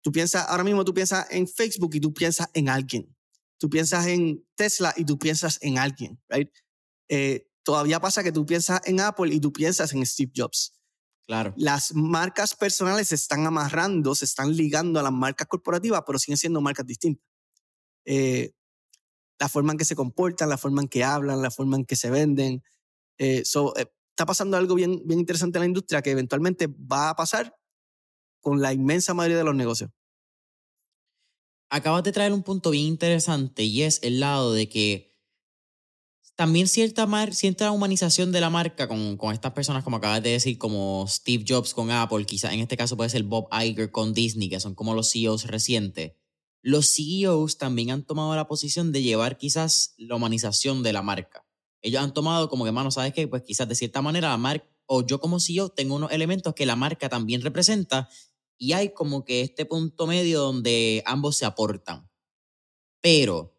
[0.00, 3.14] tú piensas, ahora mismo tú piensas en Facebook y tú piensas en alguien.
[3.58, 6.48] Tú piensas en Tesla y tú piensas en alguien, right?
[7.08, 10.74] Eh, todavía pasa que tú piensas en Apple y tú piensas en Steve Jobs.
[11.26, 11.52] Claro.
[11.58, 16.38] Las marcas personales se están amarrando, se están ligando a las marcas corporativas, pero siguen
[16.38, 17.26] siendo marcas distintas.
[18.06, 18.52] Eh,
[19.38, 21.96] la forma en que se comportan, la forma en que hablan, la forma en que
[21.96, 22.62] se venden.
[23.18, 23.42] Eh,
[24.18, 27.54] está pasando algo bien, bien interesante en la industria que eventualmente va a pasar
[28.40, 29.90] con la inmensa mayoría de los negocios.
[31.70, 35.16] Acabas de traer un punto bien interesante y es el lado de que
[36.34, 40.58] también cierta, cierta humanización de la marca con, con estas personas, como acabas de decir,
[40.58, 44.48] como Steve Jobs con Apple, quizás en este caso puede ser Bob Iger con Disney,
[44.48, 46.14] que son como los CEOs recientes.
[46.60, 51.47] Los CEOs también han tomado la posición de llevar quizás la humanización de la marca
[51.82, 53.28] ellos han tomado como que, mano, ¿sabes qué?
[53.28, 56.66] Pues quizás de cierta manera la marca, o yo como CEO tengo unos elementos que
[56.66, 58.08] la marca también representa
[58.56, 62.10] y hay como que este punto medio donde ambos se aportan.
[63.00, 63.54] Pero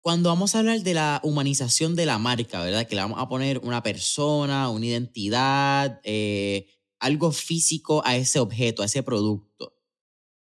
[0.00, 2.86] cuando vamos a hablar de la humanización de la marca, ¿verdad?
[2.86, 6.68] Que le vamos a poner una persona, una identidad, eh,
[7.00, 9.76] algo físico a ese objeto, a ese producto.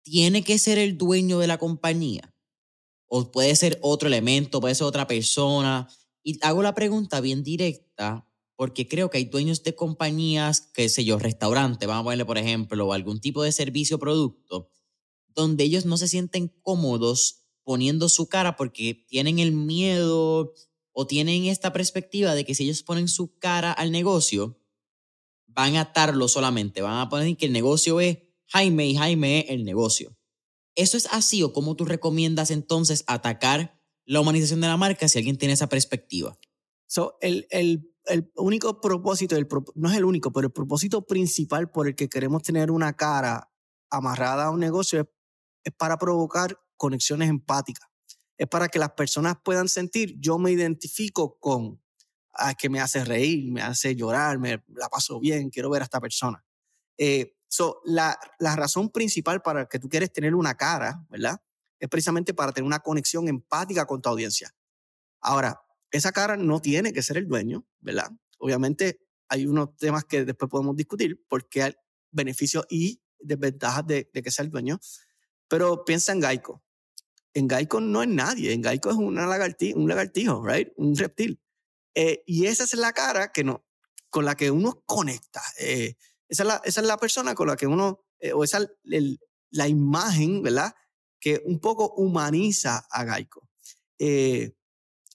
[0.03, 2.35] ¿Tiene que ser el dueño de la compañía?
[3.07, 5.89] O puede ser otro elemento, puede ser otra persona.
[6.29, 11.03] Y hago la pregunta bien directa porque creo que hay dueños de compañías, qué sé
[11.03, 14.69] yo, restaurante, vamos a ponerle por ejemplo, algún tipo de servicio o producto,
[15.29, 20.53] donde ellos no se sienten cómodos poniendo su cara porque tienen el miedo
[20.93, 24.61] o tienen esta perspectiva de que si ellos ponen su cara al negocio,
[25.47, 29.47] van a atarlo solamente, van a poner que el negocio es Jaime y Jaime es
[29.49, 30.15] el negocio.
[30.75, 33.78] ¿Eso es así o cómo tú recomiendas entonces atacar
[34.09, 36.37] la humanización de la marca si alguien tiene esa perspectiva?
[36.87, 37.47] So, el,
[38.37, 39.37] único propósito,
[39.75, 43.53] no es el único, pero el propósito principal por el que queremos tener una cara
[43.91, 45.07] amarrada a un negocio
[45.63, 47.87] es, para provocar conexiones empáticas.
[48.39, 51.83] Es para que las personas puedan sentir, yo me identifico con,
[52.33, 55.85] a que me hace reír, me hace llorar, me la paso bien, quiero ver a
[55.85, 56.43] esta persona.
[56.97, 61.39] Eh, so, la razón principal para que tú quieres tener una cara, ¿verdad?
[61.79, 64.55] Es precisamente para tener una conexión empática con tu audiencia.
[65.21, 65.61] Ahora,
[65.91, 68.11] esa cara no tiene que ser el dueño, ¿verdad?
[68.39, 71.75] Obviamente hay unos temas que después podemos discutir porque hay
[72.11, 74.79] beneficios y desventajas de, de que sea el dueño,
[75.49, 76.63] pero piensa en Geico.
[77.35, 80.69] En Geico no es nadie, en Geico es una lagartija, un lagartijo, right?
[80.77, 81.41] Un reptil.
[81.95, 83.67] Eh, y esa es la cara que no,
[84.11, 85.43] con la que uno conecta.
[85.59, 85.97] Eh,
[86.29, 89.19] esa, es la, persona con la que uno, eh, o esa es
[89.51, 90.75] la imagen, ¿verdad?
[91.21, 93.49] Que un poco humaniza a Geico.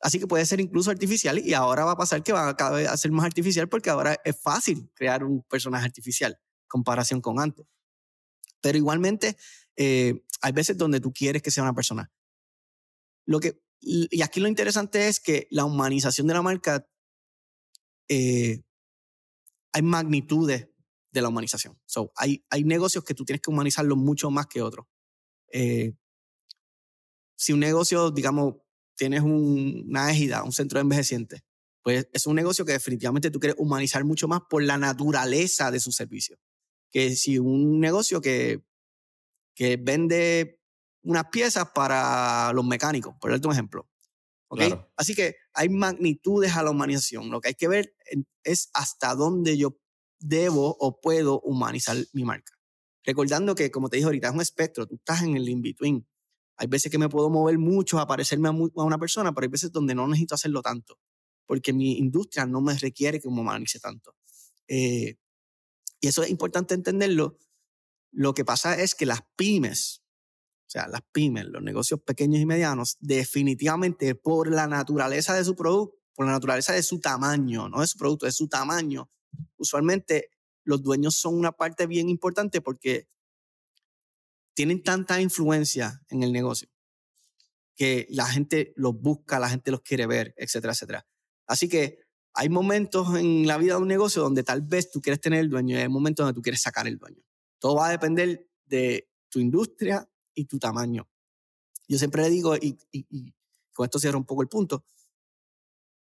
[0.01, 2.97] así que puede ser incluso artificial y ahora va a pasar que va a cada
[2.97, 6.37] ser más artificial porque ahora es fácil crear un personaje artificial
[6.67, 7.65] comparación con antes.
[8.61, 9.37] Pero igualmente,
[9.77, 12.11] hay veces donde tú quieres que sea una persona.
[13.25, 16.87] Lo que y aquí lo interesante es que la humanización de la marca,
[18.07, 18.61] eh,
[19.73, 20.69] hay magnitudes
[21.11, 21.77] de la humanización.
[21.85, 24.85] So, hay, hay negocios que tú tienes que humanizarlos mucho más que otros.
[25.53, 25.93] Eh,
[27.37, 28.55] si un negocio, digamos,
[28.95, 31.41] tienes un, una égida, un centro de envejecientes,
[31.83, 35.79] pues es un negocio que definitivamente tú quieres humanizar mucho más por la naturaleza de
[35.79, 36.37] su servicio.
[36.89, 38.63] Que si un negocio que,
[39.55, 40.59] que vende
[41.03, 43.89] unas piezas para los mecánicos, por darte un ejemplo.
[44.47, 44.73] ¿okay?
[44.95, 47.29] Así que hay magnitudes a la humanización.
[47.29, 47.95] Lo que hay que ver
[48.43, 49.77] es hasta dónde yo
[50.19, 52.53] debo o puedo humanizar mi marca.
[53.03, 56.07] Recordando que, como te dije ahorita, es un espectro, tú estás en el in-between.
[56.57, 59.71] Hay veces que me puedo mover mucho a parecerme a, una persona, pero hay veces
[59.71, 60.99] donde no necesito hacerlo tanto,
[61.45, 64.15] porque mi industria no me requiere que me humanice tanto.
[64.67, 65.17] Eh,
[65.99, 67.37] y eso es importante entenderlo.
[68.11, 70.03] Lo que pasa es que las pymes,
[70.67, 75.55] o sea, las pymes, los negocios pequeños y medianos, definitivamente por la naturaleza de su
[75.55, 79.09] producto, por la naturaleza de su tamaño, no de su producto, de su tamaño,
[79.57, 80.29] usualmente
[80.63, 83.07] los dueños son una parte bien importante porque
[84.53, 86.69] tienen tanta influencia en el negocio
[87.75, 91.07] que la gente los busca, la gente los quiere ver, etcétera, etcétera.
[91.47, 91.99] Así que
[92.35, 95.49] hay momentos en la vida de un negocio donde tal vez tú quieres tener el
[95.49, 97.23] dueño y hay momentos donde tú quieres sacar el dueño.
[97.57, 101.07] Todo va a depender de tu industria, y tu tamaño.
[101.87, 102.77] Yo siempre le digo, y,
[103.73, 104.85] con esto cierro un poco el punto,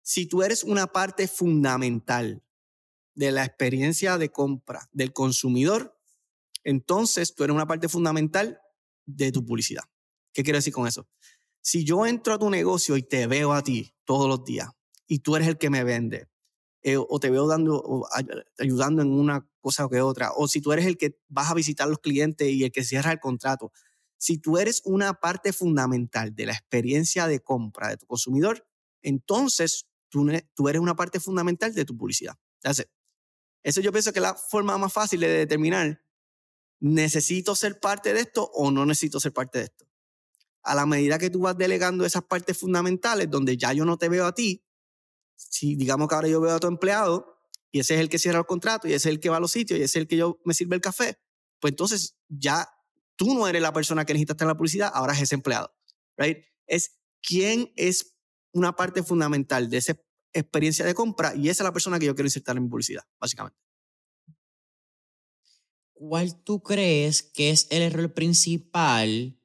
[0.03, 2.43] si tú eres una parte fundamental
[3.19, 5.99] de la experiencia de compra del consumidor,
[6.63, 8.61] entonces tú eres una parte fundamental
[9.07, 9.83] de tu publicidad.
[10.33, 11.09] ¿Qué quiero decir con eso?
[11.61, 14.69] Si yo entro a tu negocio y te veo a ti todos los días
[15.09, 16.29] y tú eres el que me vende,
[16.83, 18.07] eh, o te veo dando,
[18.57, 21.55] ayudando en una cosa o que otra, o si tú eres el que vas a
[21.55, 23.73] visitar a los clientes y el que cierra el contrato,
[24.17, 28.65] si tú eres una parte fundamental de la experiencia de compra de tu consumidor,
[29.03, 30.29] entonces tú,
[30.69, 32.37] eres una parte fundamental de tu publicidad.
[33.63, 36.03] Eso yo pienso que es la forma más fácil de determinar,
[36.81, 39.87] ¿necesito ser parte de esto o no necesito ser parte de esto?
[40.63, 44.09] A la medida que tú vas delegando esas partes fundamentales, donde ya yo no te
[44.09, 44.65] veo a ti,
[45.35, 47.39] si digamos que ahora yo veo a tu empleado
[47.71, 49.41] y ese es el que cierra el contrato y ese es el que va a
[49.41, 51.19] los sitios y ese es el que yo me sirve el café,
[51.61, 52.69] pues entonces ya
[53.17, 55.75] tú no eres la persona que necesita estar en la publicidad, ahora es ese empleado,
[56.17, 56.39] right?
[56.67, 58.17] Es quién es
[58.53, 59.95] una parte fundamental de esa
[60.41, 63.05] experiencia de compra y esa es la persona que yo quiero insertar en mi publicidad,
[63.21, 63.59] básicamente.
[65.93, 69.41] ¿Cuál tú crees que es el error principal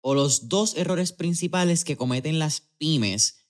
[0.00, 3.48] o los dos errores principales que cometen las pymes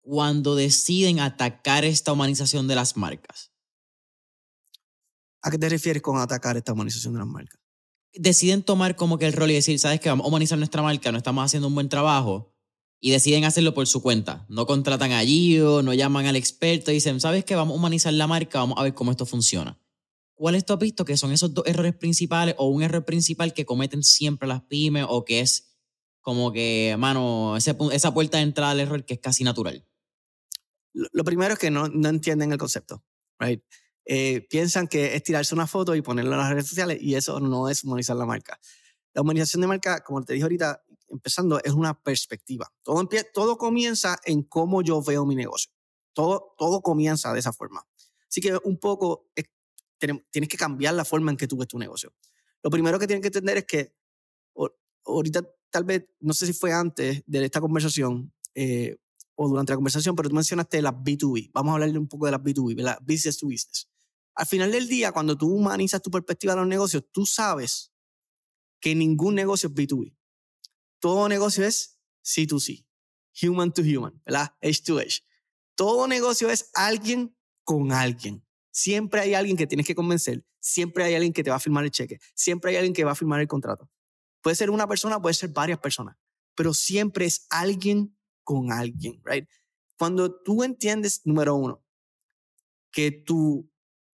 [0.00, 3.52] cuando deciden atacar esta humanización de las marcas?
[5.42, 7.60] ¿A qué te refieres con atacar esta humanización de las marcas?
[8.14, 10.08] deciden tomar como que el rol y decir, ¿sabes qué?
[10.08, 12.54] Vamos a humanizar nuestra marca, no estamos haciendo un buen trabajo.
[13.00, 14.44] Y deciden hacerlo por su cuenta.
[14.48, 17.54] No contratan allí o no llaman al experto y dicen, ¿sabes qué?
[17.54, 19.78] Vamos a humanizar la marca, vamos a ver cómo esto funciona.
[20.34, 23.64] ¿Cuáles tú has visto que son esos dos errores principales o un error principal que
[23.64, 25.76] cometen siempre las pymes o que es
[26.20, 29.86] como que, mano, esa puerta de entrada al error que es casi natural?
[30.92, 33.04] Lo, primero es que no, no entienden el concepto,
[33.38, 33.62] right?
[34.04, 37.38] Eh, piensan que es tirarse una foto y ponerla en las redes sociales y eso
[37.38, 38.58] no es humanizar la marca.
[39.14, 42.72] La humanización de marca, como te dije ahorita, empezando, es una perspectiva.
[42.82, 45.72] Todo, todo comienza en cómo yo veo mi negocio.
[46.12, 47.86] Todo, todo comienza de esa forma.
[48.28, 49.30] Así que un poco
[49.98, 52.12] tienes que cambiar la forma en que tú ves tu negocio.
[52.62, 53.94] Lo primero que tienes que entender es que
[55.04, 58.96] ahorita tal vez, no sé si fue antes de esta conversación eh,
[59.34, 61.50] o durante la conversación, pero tú mencionaste las B2B.
[61.54, 63.88] Vamos a hablarle un poco de las B2B, las business to business.
[64.34, 67.92] Al final del día, cuando tú humanizas tu perspectiva de los negocios, tú sabes
[68.80, 70.14] que ningún negocio es B2B.
[71.00, 72.86] Todo negocio es C2C,
[73.42, 74.54] human to human, ¿verdad?
[74.62, 75.22] H to H.
[75.74, 77.34] Todo negocio es alguien
[77.64, 78.46] con alguien.
[78.70, 81.84] Siempre hay alguien que tienes que convencer, siempre hay alguien que te va a firmar
[81.84, 83.90] el cheque, siempre hay alguien que va a firmar el contrato.
[84.42, 86.16] Puede ser una persona, puede ser varias personas,
[86.54, 89.48] pero siempre es alguien con alguien, right?
[89.98, 91.84] Cuando tú entiendes, número uno,
[92.90, 93.70] que tu,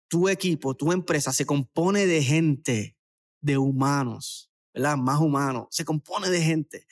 [0.08, 2.98] tu equipo, tu empresa se compone de gente,
[3.40, 4.96] de humanos, ¿verdad?
[4.98, 6.86] Más humanos, se compone de gente.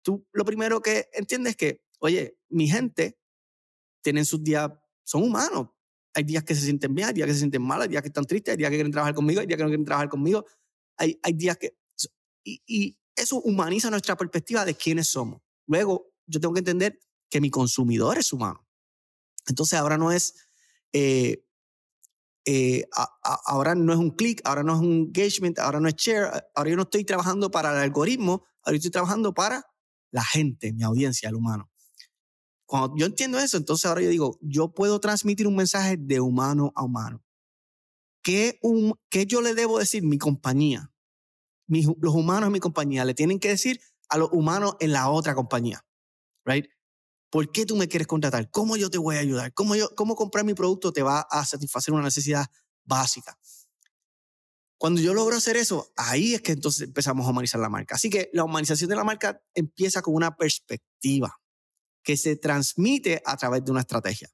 [0.00, 3.18] Tú lo primero que entiendes es que, oye, mi gente
[4.02, 4.70] tienen sus días,
[5.04, 5.68] son humanos.
[6.14, 8.08] Hay días que se sienten bien, hay días que se sienten mal, hay días que
[8.08, 10.46] están tristes, hay días que quieren trabajar conmigo, hay días que no quieren trabajar conmigo.
[10.96, 11.76] Hay, hay días que...
[12.42, 15.42] Y, y eso humaniza nuestra perspectiva de quiénes somos.
[15.66, 18.66] Luego, yo tengo que entender que mi consumidor es humano.
[19.46, 20.34] Entonces, ahora no es...
[20.92, 21.44] Eh,
[22.46, 22.84] eh,
[23.44, 26.70] ahora no es un click, ahora no es un engagement, ahora no es share, ahora
[26.70, 29.64] yo no estoy trabajando para el algoritmo, ahora estoy trabajando para
[30.12, 31.68] la gente, mi audiencia, el humano.
[32.64, 36.72] Cuando yo entiendo eso, entonces ahora yo digo, yo puedo transmitir un mensaje de humano
[36.76, 37.24] a humano.
[38.22, 38.60] ¿Qué,
[39.10, 40.92] qué yo le debo decir mi compañía?
[41.68, 45.34] los humanos en mi compañía le tienen que decir a los humanos en la otra
[45.34, 45.84] compañía.
[46.44, 46.66] Right?
[47.30, 48.50] ¿Por qué tú me quieres contratar?
[48.50, 49.52] ¿Cómo yo te voy a ayudar?
[49.52, 52.46] ¿Cómo, yo, cómo comprar mi producto te va a satisfacer una necesidad
[52.84, 53.38] básica?
[54.78, 57.94] Cuando yo logro hacer eso, ahí es que entonces empezamos a humanizar la marca.
[57.94, 61.40] Así que la humanización de la marca empieza con una perspectiva
[62.02, 64.30] que se transmite a través de una estrategia.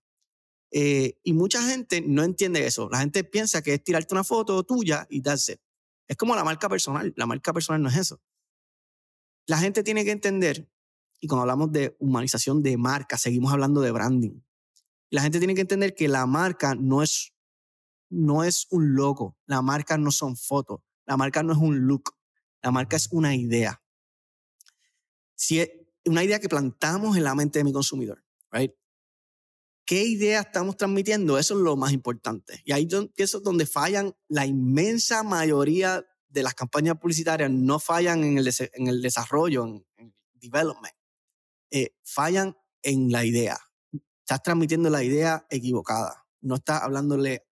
[0.73, 2.89] Eh, y mucha gente no entiende eso.
[2.91, 5.61] La gente piensa que es tirarte una foto tuya y darse.
[6.09, 7.13] Es como la marca personal.
[7.17, 8.21] La marca personal no es eso.
[9.47, 10.69] La gente tiene que entender,
[11.23, 14.41] y cuando hablamos de humanización de marca, seguimos hablando de branding.
[15.09, 17.33] La gente tiene que entender que la marca no es,
[18.11, 22.17] no es un logo, la marca no son fotos, la marca no es un look,
[22.61, 23.81] la marca es una idea.
[25.37, 25.71] Si es
[26.05, 28.73] una idea que plantamos en la mente de mi consumidor, right?
[29.87, 31.39] ¿Qué idea estamos transmitiendo?
[31.39, 32.63] Eso es lo más importante.
[32.65, 38.25] Y ahí eso es donde fallan la inmensa mayoría de las campañas publicitarias, no fallan
[38.25, 40.95] en el, en el desarrollo, en, el development.
[41.73, 43.59] Eh, fallan en la idea.
[44.21, 46.25] Estás transmitiendo la idea equivocada.
[46.41, 47.45] No estás hablándole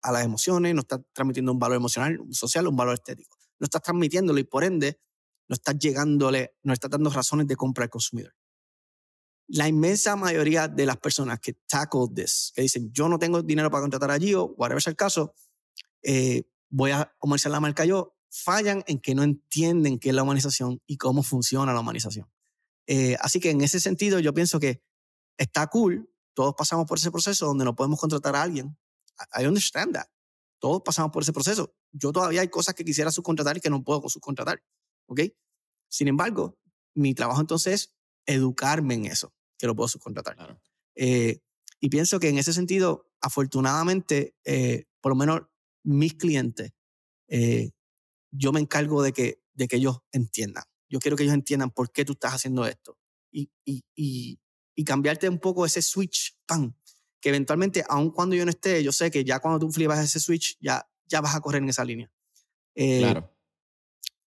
[0.00, 3.36] a las emociones, no estás transmitiendo un valor emocional, social, un valor estético.
[3.58, 5.00] No estás transmitiéndolo y por ende
[5.48, 8.34] no estás llegándole, no estás dando razones de compra al consumidor
[9.48, 13.70] la inmensa mayoría de las personas que tackle this, que dicen, yo no tengo dinero
[13.70, 15.34] para contratar a Gio, whatever sea el caso,
[16.02, 20.22] eh, voy a comerciar la marca yo, fallan en que no entienden qué es la
[20.22, 22.28] humanización y cómo funciona la humanización.
[22.86, 24.82] Eh, así que en ese sentido yo pienso que
[25.38, 28.76] está cool, todos pasamos por ese proceso donde no podemos contratar a alguien.
[29.38, 30.06] I understand that.
[30.58, 31.74] Todos pasamos por ese proceso.
[31.92, 34.62] Yo todavía hay cosas que quisiera subcontratar y que no puedo subcontratar.
[35.06, 35.20] ¿Ok?
[35.88, 36.58] Sin embargo,
[36.94, 37.94] mi trabajo entonces es
[38.26, 40.58] educarme en eso, que lo puedo subcontratar.
[40.94, 41.40] Eh,
[41.80, 45.42] y pienso que en ese sentido, afortunadamente, eh, por lo menos
[45.82, 46.72] mis clientes,
[47.28, 47.70] eh,
[48.30, 50.64] yo me encargo de que, de que ellos entiendan.
[50.88, 52.98] Yo quiero que ellos entiendan por qué tú estás haciendo esto.
[53.30, 54.38] Y, y, y,
[54.74, 56.74] y cambiarte un poco ese switch, ¡pam!
[57.20, 60.20] que eventualmente, aun cuando yo no esté, yo sé que ya cuando tú flipas ese
[60.20, 62.10] switch, ya, ya vas a correr en esa línea.
[62.74, 63.30] claro.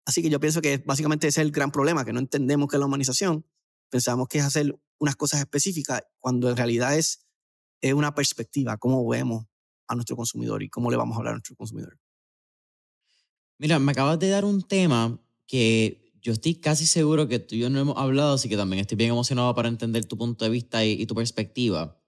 [0.04, 2.78] Así que yo pienso que básicamente ese es el gran problema, que no entendemos qué
[2.78, 3.46] es la humanización
[3.90, 7.26] pensamos que es hacer unas cosas específicas cuando en realidad es,
[7.82, 9.46] es una perspectiva, cómo vemos
[9.88, 11.98] a nuestro consumidor y cómo le vamos a hablar a nuestro consumidor.
[13.60, 17.60] Mira, me acabas de dar un tema que yo estoy casi seguro que tú y
[17.60, 20.52] yo no hemos hablado, así que también estoy bien emocionado para entender tu punto de
[20.52, 22.02] vista y, tu perspectiva.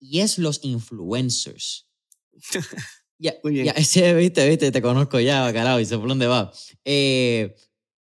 [0.00, 1.88] Y es los influencers.
[3.18, 3.66] ya, Muy bien.
[3.66, 3.74] Ya,
[4.14, 6.52] viste, viste, te conozco ya, bacalao, y sé por dónde va.
[6.84, 7.56] Eh,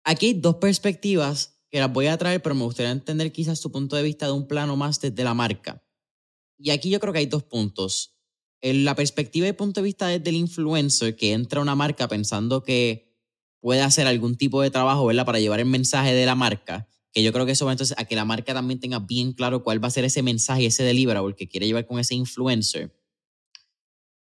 [0.03, 3.71] aquí hay dos perspectivas que las voy a traer, pero me gustaría entender quizás tu
[3.71, 5.83] punto de vista de un plano más desde la marca.
[6.57, 8.17] Y aquí yo creo que hay dos puntos.
[8.61, 12.07] En la perspectiva y punto de vista desde el influencer, que entra a una marca
[12.07, 13.10] pensando que
[13.61, 15.25] puede hacer algún tipo de trabajo, ¿verdad?
[15.25, 18.05] Para llevar el mensaje de la marca, que yo creo que eso va entonces a
[18.05, 21.35] que la marca también tenga bien claro cuál va a ser ese mensaje, ese deliverable
[21.35, 22.93] que quiere llevar con ese influencer.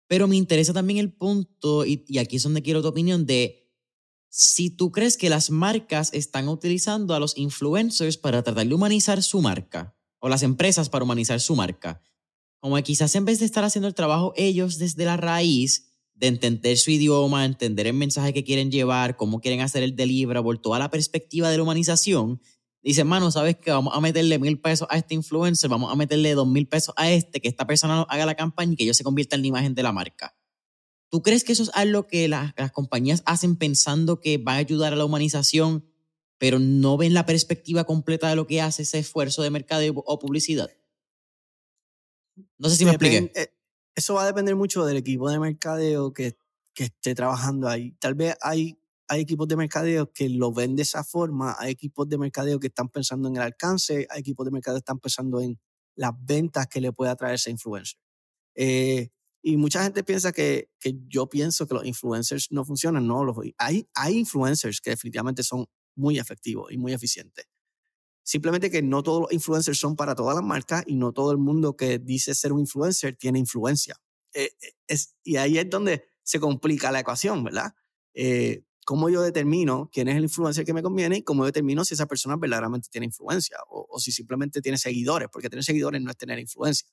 [0.07, 3.71] Pero me interesa también el punto, y, y aquí es donde quiero tu opinión, de
[4.29, 9.21] si tú crees que las marcas están utilizando a los influencers para tratar de humanizar
[9.23, 12.01] su marca, o las empresas para humanizar su marca,
[12.59, 15.88] como que quizás en vez de estar haciendo el trabajo ellos desde la raíz,
[16.19, 20.59] de entender su idioma, entender el mensaje que quieren llevar, cómo quieren hacer el deliverable,
[20.61, 22.41] toda la perspectiva de la humanización,
[22.83, 23.71] dice, mano, ¿sabes qué?
[23.71, 27.09] Vamos a meterle mil pesos a este influencer, vamos a meterle dos mil pesos a
[27.09, 29.75] este, que esta persona haga la campaña y que yo se convierta en la imagen
[29.75, 30.35] de la marca.
[31.09, 34.57] ¿Tú crees que eso es algo que las, las compañías hacen pensando que va a
[34.57, 35.85] ayudar a la humanización,
[36.37, 40.19] pero no ven la perspectiva completa de lo que hace ese esfuerzo de mercadeo o
[40.19, 40.69] publicidad?
[42.57, 43.31] No sé si me expliqué.
[43.35, 43.47] Eh,
[43.99, 46.37] eso va a depender mucho del equipo de mercadeo que,
[46.73, 47.91] que esté trabajando ahí.
[47.99, 48.79] Tal vez hay,
[49.09, 52.67] hay equipos de mercadeo que lo ven de esa forma, hay equipos de mercadeo que
[52.67, 55.59] están pensando en el alcance, hay equipos de mercadeo que están pensando en
[55.95, 57.99] las ventas que le puede atraer ese influencer.
[58.55, 59.09] Eh,
[59.41, 63.05] y mucha gente piensa que, que, yo pienso que los influencers no funcionan.
[63.05, 67.45] No, los, hay, hay influencers que definitivamente son muy efectivos y muy eficientes.
[68.29, 71.39] Simplemente que no todos los influencers son para todas las marcas y no todo el
[71.39, 73.95] mundo que dice ser un influencer tiene influencia.
[74.35, 77.73] Eh, eh, es, y ahí es donde se complica la ecuación, ¿verdad?
[78.13, 81.83] Eh, ¿Cómo yo determino quién es el influencer que me conviene y cómo yo determino
[81.83, 85.29] si esa persona verdaderamente tiene influencia o, si simplemente tiene seguidores?
[85.33, 86.87] Porque tener seguidores no es tener influencia.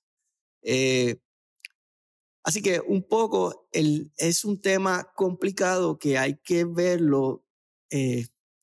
[2.45, 7.45] Así que un poco el, es un tema complicado que hay que verlo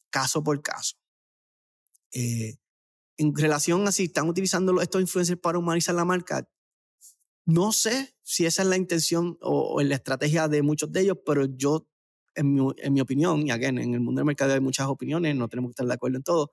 [0.10, 0.96] caso por caso.
[3.18, 6.47] En relación a si están utilizando estos influencers para humanizar la marca,
[7.45, 11.18] no sé si esa es la intención o, o la estrategia de muchos de ellos,
[11.26, 11.88] pero yo,
[12.36, 15.36] en mi, en mi opinión, y again, en el mundo del mercado hay muchas opiniones,
[15.36, 16.51] no tenemos que estar de acuerdo en todo,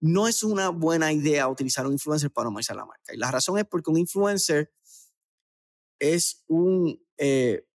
[0.00, 3.14] no es una buena idea utilizar un influencer para humanizar la marca.
[3.14, 4.70] Y la razón es porque un influencer
[5.98, 7.66] es un eh,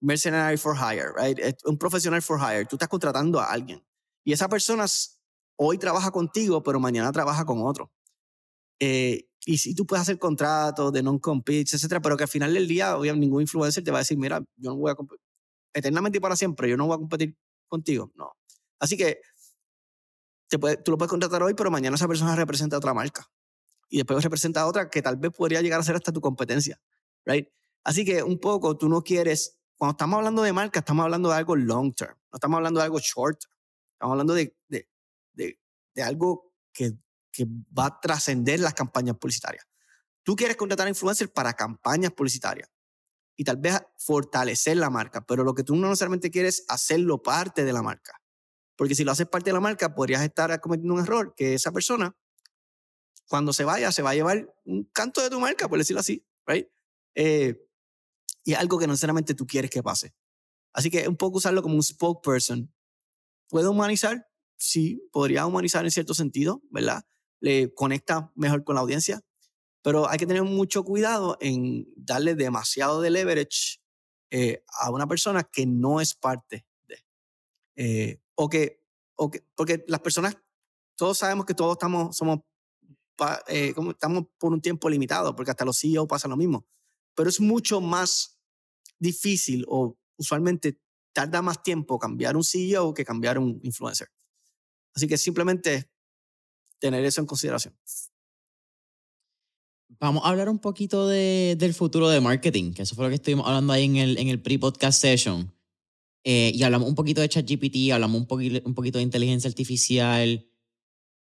[0.00, 1.38] mercenary for hire, right?
[1.38, 2.66] Es un profesional for hire.
[2.66, 3.84] Tú estás contratando a alguien
[4.24, 4.86] y esa persona
[5.56, 7.92] hoy trabaja contigo, pero mañana trabaja con otro.
[8.80, 12.66] Eh, y si tú puedes hacer contratos de non-competes, etcétera, pero que al final del
[12.66, 15.24] día, obviamente, ningún influencer te va a decir, mira, yo no voy a competir
[15.74, 17.36] eternamente y para siempre, yo no voy a competir
[17.68, 18.12] contigo.
[18.14, 18.32] No.
[18.78, 19.20] Así que
[20.48, 23.28] tú lo puedes contratar hoy, pero mañana esa persona representa a otra marca.
[23.88, 26.80] Y después representa a otra que tal vez podría llegar a ser hasta tu competencia.
[27.26, 27.48] Right?
[27.82, 31.34] Así que un poco tú no quieres, cuando estamos hablando de marca, estamos hablando de
[31.36, 33.52] algo long term, no estamos hablando de algo short term.
[33.92, 34.88] Estamos hablando de, de,
[35.34, 35.58] de,
[36.02, 36.92] algo que,
[37.30, 39.66] que va a trascender las campañas publicitarias.
[40.22, 42.68] Tú quieres contratar a influencers para campañas publicitarias
[43.36, 47.22] y tal vez fortalecer la marca, pero lo que tú no necesariamente quieres es hacerlo
[47.22, 48.20] parte de la marca.
[48.76, 51.72] Porque si lo haces parte de la marca, podrías estar cometiendo un error que esa
[51.72, 52.16] persona,
[53.28, 56.26] cuando se vaya, se va a llevar un canto de tu marca, por decirlo así,
[56.46, 56.66] right?
[57.14, 57.68] Eh,
[58.44, 60.14] y algo que no necesariamente tú quieres que pase.
[60.72, 62.72] Así que un poco usarlo como un spokesperson.
[63.48, 64.28] ¿Puede humanizar?
[64.56, 67.04] Sí, podría humanizar en cierto sentido, ¿verdad?
[67.40, 69.20] Le conecta mejor con la audiencia,
[69.82, 73.80] pero hay que tener mucho cuidado en darle demasiado de leverage
[74.30, 77.04] eh, a una persona que no es parte de.
[77.76, 78.82] Eh, o, que,
[79.16, 80.36] o que, porque las personas,
[80.96, 82.40] todos sabemos que todos estamos, somos,
[83.48, 86.66] eh, estamos por un tiempo limitado, porque hasta los CEO pasan lo mismo
[87.14, 88.38] pero es mucho más
[88.98, 90.80] difícil o usualmente
[91.12, 94.08] tarda más tiempo cambiar un CEO que cambiar un influencer.
[94.94, 95.90] Así que simplemente
[96.78, 97.74] tener eso en consideración.
[100.00, 103.16] Vamos a hablar un poquito de, del futuro de marketing, que eso fue lo que
[103.16, 105.52] estuvimos hablando ahí en el, en el pre-podcast session.
[106.24, 110.46] Eh, y hablamos un poquito de ChatGPT, hablamos un poquito, un poquito de inteligencia artificial,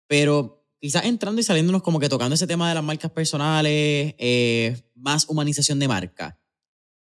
[0.06, 4.90] pero quizás entrando y saliéndonos como que tocando ese tema de las marcas personales, eh,
[4.94, 6.40] más humanización de marca.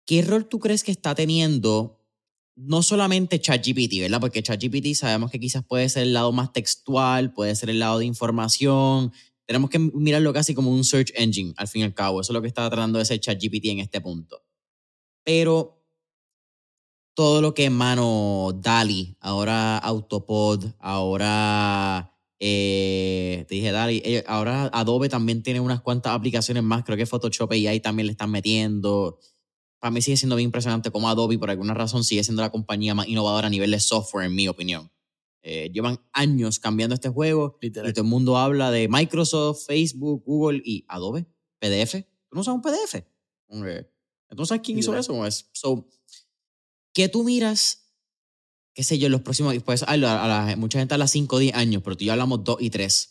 [0.07, 2.04] ¿Qué rol tú crees que está teniendo
[2.57, 4.21] no solamente ChatGPT, ¿verdad?
[4.21, 7.99] Porque ChatGPT sabemos que quizás puede ser el lado más textual, puede ser el lado
[7.99, 9.13] de información.
[9.47, 12.21] Tenemos que mirarlo casi como un search engine, al fin y al cabo.
[12.21, 14.43] Eso es lo que está tratando de ser ChatGPT en este punto.
[15.25, 15.85] Pero
[17.15, 25.09] todo lo que mano DALI, ahora Autopod, ahora eh, te dije, Dali, eh, ahora Adobe
[25.09, 29.19] también tiene unas cuantas aplicaciones más, creo que Photoshop y ahí también le están metiendo.
[29.85, 32.95] Para mí sigue siendo bien impresionante cómo Adobe, por alguna razón, sigue siendo la compañía
[32.95, 34.91] más innovadora a nivel de software, en mi opinión.
[35.43, 37.91] Eh, llevan años cambiando este juego Literal.
[37.91, 41.27] y todo el mundo habla de Microsoft, Facebook, Google y Adobe,
[41.59, 42.03] PDF.
[42.31, 43.05] ¿Tú no usas un PDF?
[43.51, 45.01] Entonces, ¿sabes quién Literal.
[45.01, 45.49] hizo eso?
[45.53, 45.87] So,
[46.95, 47.93] ¿Qué tú miras
[48.73, 51.37] qué sé yo, en los próximos, pues a, la, a la, mucha gente habla 5
[51.37, 53.11] o 10 años, pero tú y yo hablamos 2 y 3.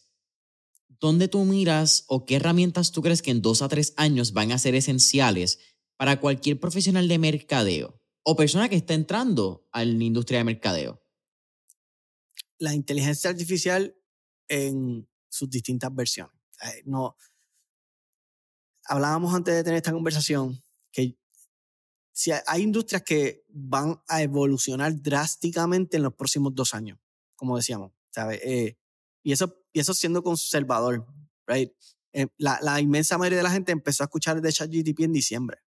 [1.00, 4.52] ¿Dónde tú miras o qué herramientas tú crees que en 2 a 3 años van
[4.52, 5.60] a ser esenciales
[5.98, 11.04] para cualquier profesional de mercadeo o persona que está entrando a la industria de mercadeo?
[12.58, 13.96] La inteligencia artificial
[14.48, 16.36] en sus distintas versiones.
[16.86, 17.18] No,
[18.86, 21.18] hablábamos antes de tener esta conversación que
[22.12, 27.00] si hay, industrias que van a evolucionar drásticamente en los próximos dos años,
[27.36, 28.40] como decíamos, ¿sabes?
[28.44, 28.78] Eh,
[29.24, 31.08] y, eso, y eso siendo conservador,
[31.48, 31.72] right?
[32.14, 35.63] Eh, la, la, inmensa mayoría de la gente empezó a escuchar de ChatGPT en diciembre.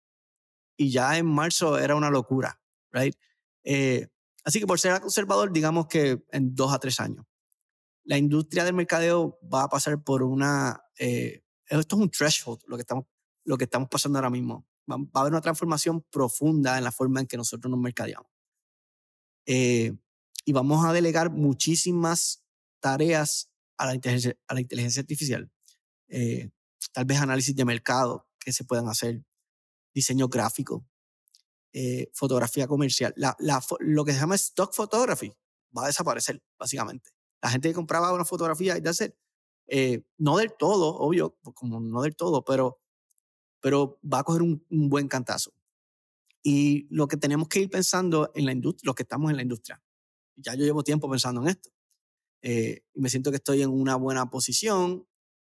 [0.76, 2.60] Y ya en marzo era una locura,
[2.92, 3.14] right?
[3.64, 4.08] Eh,
[4.44, 7.24] así que por ser conservador, digamos que en dos a tres años.
[8.04, 10.80] La industria del mercadeo va a pasar por una...
[10.96, 13.06] esto es un threshold, lo que estamos,
[13.44, 17.20] lo que estamos pasando ahora mismo va, a haber una transformación profunda en la forma
[17.20, 18.30] en que nosotros nos mercadeamos.
[19.46, 19.92] Eh,
[20.44, 22.44] y vamos a delegar muchísimas
[22.80, 25.50] tareas a la inteligencia, a la inteligencia artificial.
[26.08, 26.50] Eh,
[26.92, 29.24] tal vez análisis de mercado que se puedan hacer,
[29.96, 30.86] diseño gráfico,
[31.72, 33.12] eh, fotografía comercial.
[33.16, 35.32] La, la, lo que se llama stock photography
[35.76, 37.10] va a desaparecer, básicamente.
[37.42, 39.18] La gente que compraba una fotografía y de hacer,
[40.18, 42.80] no del todo, obvio, como no del todo, pero
[43.66, 45.52] pero va a coger un, buen cantazo.
[46.40, 49.42] Y lo que tenemos que ir pensando en la industria, los que estamos en la
[49.42, 49.82] industria,
[50.36, 51.70] ya yo llevo tiempo pensando en esto,
[52.42, 55.04] eh, y me siento que estoy en una buena posición,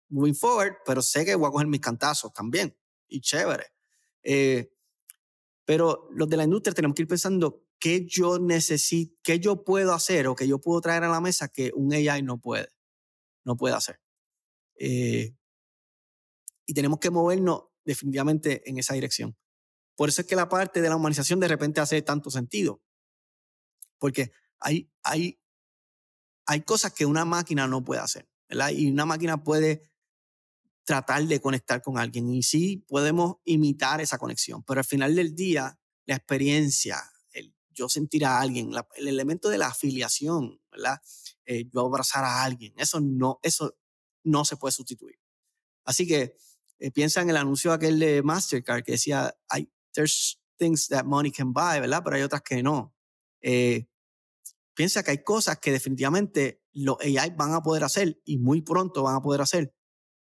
[0.10, 2.76] moving forward, pero sé que voy a coger mis cantazos también,
[3.08, 3.68] y chévere.
[4.24, 4.72] Eh,
[5.66, 9.94] pero los de la industria tenemos que ir pensando qué yo necesito, qué yo puedo
[9.94, 12.70] hacer o qué yo puedo traer a la mesa que un AI no puede,
[13.46, 14.00] no puede hacer.
[14.76, 15.36] Eh,
[16.66, 19.38] y tenemos que movernos definitivamente en esa dirección.
[19.96, 22.82] Por eso es que la parte de la humanización de repente hace tanto sentido.
[23.98, 25.42] Porque hay, hay,
[26.46, 28.70] hay cosas que una máquina no puede hacer, ¿verdad?
[28.70, 29.89] Y una máquina puede
[30.90, 35.36] tratar de conectar con alguien y sí podemos imitar esa conexión, pero al final del
[35.36, 36.98] día, la experiencia,
[37.32, 41.00] el yo sentir a alguien, el elemento de la afiliación, ¿verdad?
[41.46, 43.78] Eh, yo abrazar a alguien, eso no, eso
[44.24, 45.20] no se puede sustituir.
[45.86, 46.36] Así que
[46.80, 49.32] eh, piensa en el anuncio aquel de Mastercard que decía,
[49.94, 52.02] there's things that money can buy, ¿verdad?
[52.04, 52.96] Pero hay otras que no.
[53.44, 53.86] Eh,
[54.74, 59.04] piensa que hay cosas que definitivamente los AI van a poder hacer y muy pronto
[59.04, 59.72] van a poder hacer,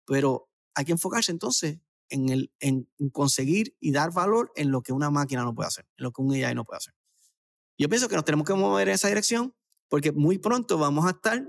[0.05, 0.48] pero
[0.79, 1.77] hay que enfocarse entonces
[2.07, 5.85] en, el, en conseguir y dar valor en lo que una máquina no puede hacer,
[5.97, 6.95] en lo que un AI no puede hacer.
[7.77, 9.53] Yo pienso que nos tenemos que mover en esa dirección
[9.89, 11.45] porque muy pronto vamos a estar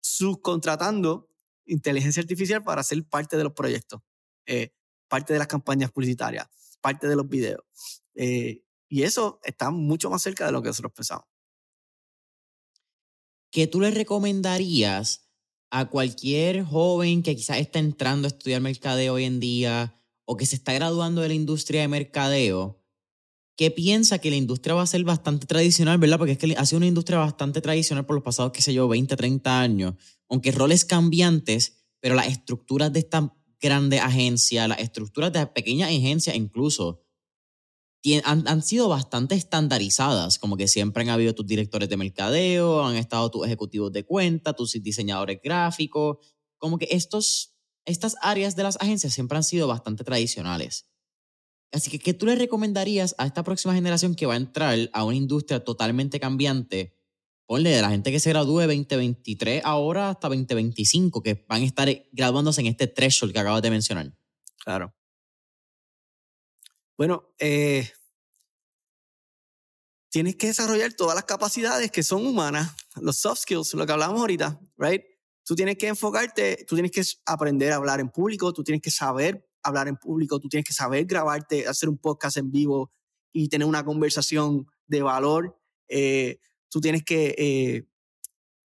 [0.00, 1.28] subcontratando
[1.64, 4.00] inteligencia artificial para ser parte de los proyectos.
[4.46, 4.74] Eh,
[5.06, 6.48] parte de las campañas publicitarias,
[6.80, 7.62] parte de los videos.
[8.16, 11.26] Eh, y eso está mucho más cerca de lo que nosotros pensamos.
[13.52, 15.28] ¿Qué tú le recomendarías
[15.72, 20.46] a cualquier joven que quizás está entrando a estudiar mercadeo hoy en día o que
[20.46, 22.78] se está graduando de la industria de mercadeo?
[23.54, 26.18] que piensa que la industria va a ser bastante tradicional, ¿verdad?
[26.18, 28.88] Porque es que ha sido una industria bastante tradicional por los pasados, qué sé yo,
[28.88, 29.94] 20, 30 años,
[30.28, 36.34] aunque roles cambiantes, pero las estructuras de esta grandes agencias, las estructuras de pequeñas agencias
[36.34, 37.01] incluso,
[38.24, 42.96] han, han, sido bastante estandarizadas, como que siempre han habido tus directores de mercadeo, han
[42.96, 46.18] estado tus ejecutivos de cuenta, tus diseñadores gráficos,
[46.58, 50.86] como que estos, estas áreas de las agencias siempre han sido bastante tradicionales.
[51.70, 55.04] Así que, ¿qué tú le recomendarías a esta próxima generación que va a entrar a
[55.04, 56.96] una industria totalmente cambiante
[57.52, 61.88] ponle de la gente que se gradúe 2023 ahora hasta 2025, que van a estar
[62.10, 64.10] graduándose en este threshold que acabas de mencionar.
[64.64, 64.94] Claro.
[66.96, 67.90] Bueno, eh,
[70.10, 72.70] tienes que desarrollar todas las capacidades que son humanas,
[73.00, 75.02] los soft skills, lo que hablamos ahorita, right?
[75.44, 78.90] Tú tienes que enfocarte, tú tienes que aprender a hablar en público, tú tienes que
[78.90, 82.92] saber hablar en público, tú tienes que saber grabarte, hacer un podcast en vivo
[83.32, 85.58] y tener una conversación de valor.
[85.88, 86.38] Eh,
[86.68, 87.88] tú tienes que, eh,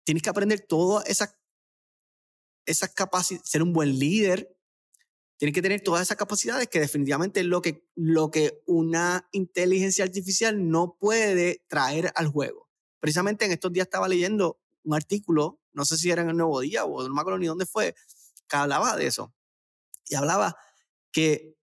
[0.05, 1.37] tienes que aprender todas esas,
[2.67, 4.57] esas capacidades, ser un buen líder,
[5.43, 10.05] tienes que tener todas esas capacidades que definitivamente es lo que, lo que una inteligencia
[10.05, 12.71] artificial no puede traer al juego.
[13.01, 16.61] Precisamente en estos días estaba leyendo un artículo, no sé si era en el Nuevo
[16.61, 17.97] Día o no me acuerdo ni dónde fue,
[18.49, 19.35] que hablaba de eso.
[20.07, 20.57] Y hablaba
[21.11, 21.57] que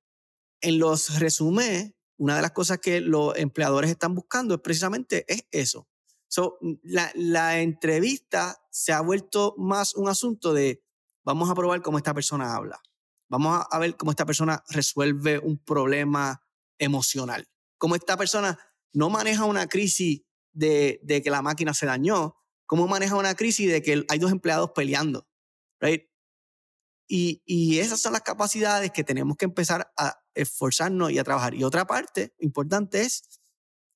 [0.59, 5.45] en los resúmenes, una de las cosas que los empleadores están buscando es precisamente es
[5.51, 5.87] eso,
[6.27, 10.83] So, la, la, entrevista se ha vuelto más un asunto de
[11.23, 12.79] vamos a probar cómo esta persona habla.
[13.29, 16.43] Vamos a, ver cómo esta persona resuelve un problema
[16.79, 17.47] emocional.
[17.77, 18.59] Cómo esta persona
[18.91, 23.71] no maneja una crisis de, de que la máquina se dañó, cómo maneja una crisis
[23.71, 25.27] de que hay dos empleados peleando.
[25.79, 26.09] Right?
[27.07, 31.53] Y, y, esas son las capacidades que tenemos que empezar a esforzarnos y a trabajar.
[31.53, 33.41] Y otra parte importante es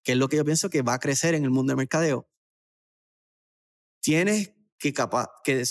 [0.03, 2.29] que es lo que yo pienso que va a crecer en el mundo del mercadeo,
[4.01, 4.93] tienes que,
[5.43, 5.63] que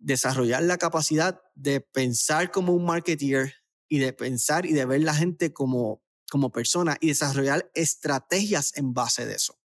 [0.00, 3.54] desarrollar la capacidad de pensar como un marketeer
[3.88, 8.92] y de pensar y de ver la gente como, como persona y desarrollar estrategias en
[8.94, 9.58] base de eso.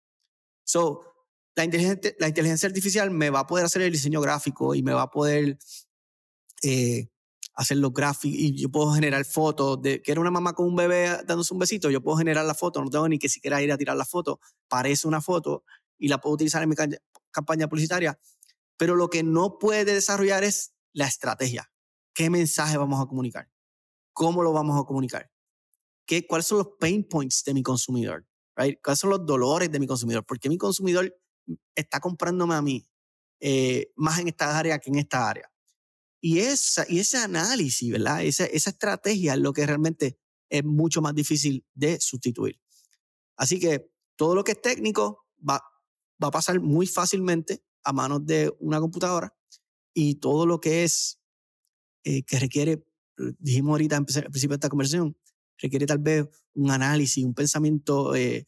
[0.65, 1.03] So,
[1.55, 4.93] la inteligencia, la inteligencia artificial me va a poder hacer el diseño gráfico y me
[4.93, 5.57] va a poder
[6.63, 7.09] eh,
[7.55, 10.75] hacer los gráficos y yo puedo generar fotos de que era una mamá con un
[10.75, 13.71] bebé dándose un besito, yo puedo generar la foto, no tengo ni que siquiera ir
[13.71, 15.63] a tirar la foto, parece una foto
[15.97, 16.75] y la puedo utilizar en mi
[17.31, 18.19] campaña publicitaria,
[18.77, 21.71] pero lo que no puede desarrollar es la estrategia.
[22.15, 23.51] ¿Qué mensaje vamos a comunicar?
[24.13, 25.31] ¿Cómo lo vamos a comunicar?
[26.07, 28.27] ¿Qué, ¿Cuáles son los pain points de mi consumidor?
[28.57, 28.79] Right?
[28.83, 30.25] ¿Cuáles son los dolores de mi consumidor?
[30.25, 31.13] ¿Por qué mi consumidor
[31.75, 32.89] está comprándome a mí
[33.41, 35.51] eh, más en esta área que en esta área?
[36.21, 37.93] Y, esa, y ese análisis.
[37.95, 40.19] Esa, esa estrategia es lo que realmente
[40.49, 42.61] es mucho más difícil de sustituir.
[43.37, 45.61] Así que todo lo que es técnico va,
[46.23, 49.35] va a pasar muy fácilmente a manos de una computadora
[49.93, 51.21] y todo lo que es
[52.03, 52.85] eh, que requiere,
[53.39, 55.17] dijimos ahorita al principio de esta conversación,
[55.59, 58.47] requiere tal vez un análisis, un pensamiento eh,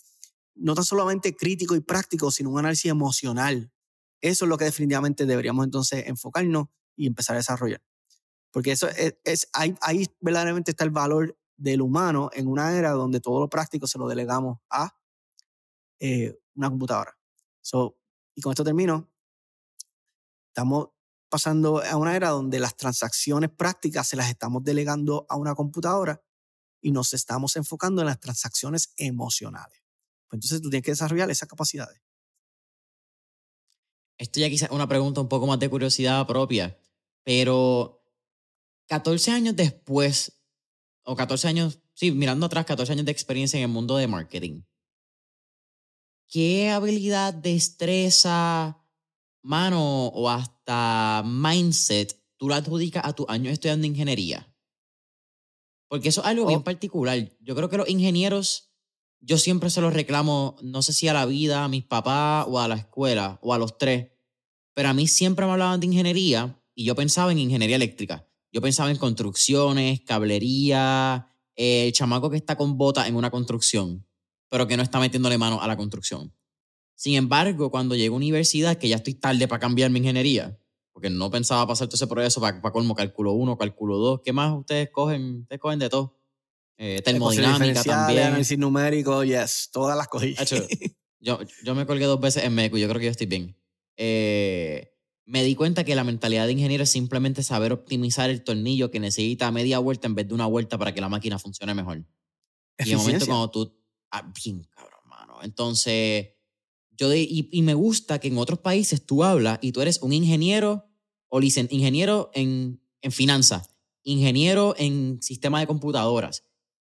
[0.55, 3.70] no tan solamente crítico y práctico, sino un análisis emocional.
[4.20, 6.66] Eso es lo que definitivamente deberíamos entonces enfocarnos
[6.97, 7.82] y empezar a desarrollar.
[8.51, 13.20] Porque eso es, ahí, ahí, verdaderamente está el valor del humano en una era donde
[13.20, 14.97] todo lo práctico se lo delegamos a
[16.01, 17.16] eh, una computadora.
[17.61, 17.99] So,
[18.34, 19.11] y con esto termino.
[20.57, 20.89] Estamos
[21.29, 26.25] pasando a una era donde las transacciones prácticas se las estamos delegando a una computadora
[26.81, 29.83] y nos estamos enfocando en las transacciones emocionales.
[30.27, 32.01] Pues entonces tú tienes que desarrollar esas capacidades.
[34.17, 36.79] Esto ya quizás una pregunta un poco más de curiosidad propia.
[37.23, 38.03] Pero
[38.87, 40.41] 14 años después,
[41.05, 44.63] o 14 años, sí, mirando atrás, 14 años de experiencia en el mundo de marketing,
[46.29, 48.86] ¿qué habilidad, destreza,
[49.47, 54.53] mano o hasta mindset tú la adjudicas a tus años estudiando ingeniería?
[55.88, 57.32] Porque eso es algo bien particular.
[57.40, 58.72] Yo creo que los ingenieros,
[59.20, 62.59] yo siempre se los reclamo, no sé si a la vida, a mis papás o
[62.59, 64.11] a la escuela o a los tres,
[64.74, 68.28] pero a mí siempre me hablaban de ingeniería y yo pensaba en ingeniería eléctrica.
[68.53, 74.07] Yo pensaba en construcciones, cablería, el chamaco que está con botas en una construcción,
[74.49, 76.34] pero que no está metiéndole mano a la construcción.
[76.97, 80.59] Sin embargo, cuando llego a universidad, que ya estoy tarde para cambiar mi ingeniería,
[80.92, 84.32] porque no pensaba pasar todo ese proceso para, para colmo cálculo 1, cálculo 2, ¿qué
[84.32, 85.42] más ustedes cogen?
[85.42, 86.18] Ustedes cogen de todo.
[86.78, 88.28] Eh, termodinámica también.
[88.28, 90.34] Análisis numérico, yes, todas las cogí.
[91.20, 93.57] yo, yo me colgué dos veces en MECO y yo creo que yo estoy bien.
[93.99, 94.90] Eh,
[95.26, 99.01] me di cuenta que la mentalidad de ingeniero es simplemente saber optimizar el tornillo que
[99.01, 101.99] necesita media vuelta en vez de una vuelta para que la máquina funcione mejor.
[102.78, 103.78] Y en el momento cuando tú...
[104.11, 105.38] Ah, bien, cabrón, mano.
[105.42, 106.36] Entonces,
[106.97, 110.12] yo y, y, me gusta que en otros países tú hablas y tú eres un
[110.12, 110.88] ingeniero
[111.28, 113.70] o licen, ingeniero en, en finanzas,
[114.03, 116.44] ingeniero en sistema de computadoras.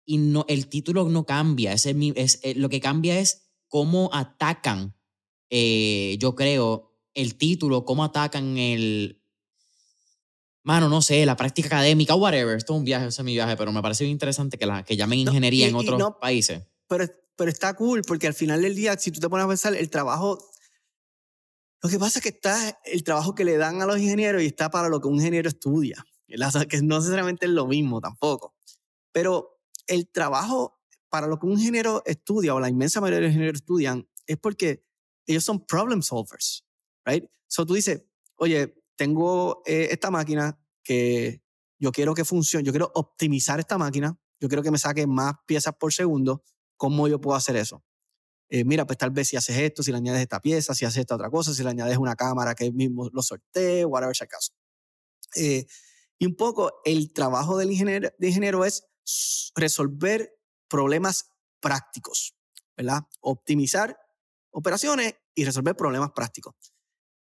[0.06, 1.74] Y no, el título no cambia.
[1.74, 4.96] Es, es, eh, lo que cambia es cómo atacan,
[5.50, 9.22] eh, yo creo, el título, cómo atacan el...
[10.64, 12.58] Mano, no sé, la práctica académica, whatever.
[12.58, 14.84] Esto es un viaje, ese es mi viaje, pero me parece bien interesante que, la,
[14.84, 16.64] que llamen ingeniería en otros países.
[16.88, 17.06] Pero,
[17.36, 19.90] pero está cool, porque al final del día, si tú te pones a pensar, el
[19.90, 20.52] trabajo
[21.86, 24.48] lo que pasa es que está el trabajo que le dan a los ingenieros y
[24.48, 28.56] está para lo que un ingeniero estudia, que no necesariamente es lo mismo tampoco.
[29.12, 33.34] Pero el trabajo para lo que un ingeniero estudia o la inmensa mayoría de los
[33.34, 34.84] ingenieros estudian es porque
[35.28, 36.66] ellos son problem solvers
[37.06, 37.30] right?
[37.48, 38.02] So tú dices,
[38.38, 41.44] oye, tengo eh, esta máquina que
[41.78, 45.36] yo quiero que funcione, yo quiero optimizar esta máquina, yo quiero que me saque más
[45.46, 46.44] piezas por segundo,
[46.78, 47.84] ¿cómo yo puedo hacer eso?
[48.50, 51.02] Eh, mira, pues tal vez si haces esto, si le añades esta pieza, si haces
[51.02, 54.30] esta otra cosa, si le añades una cámara que mismo lo sortee, whatever sea el
[54.30, 54.54] caso.
[55.36, 55.66] Eh,
[56.20, 58.88] y un poco el trabajo del ingeniero, es
[59.56, 60.32] resolver
[60.70, 62.36] problemas prácticos,
[62.78, 63.02] ¿verdad?
[63.22, 63.98] Optimizar
[64.52, 66.56] operaciones y resolver problemas prácticos.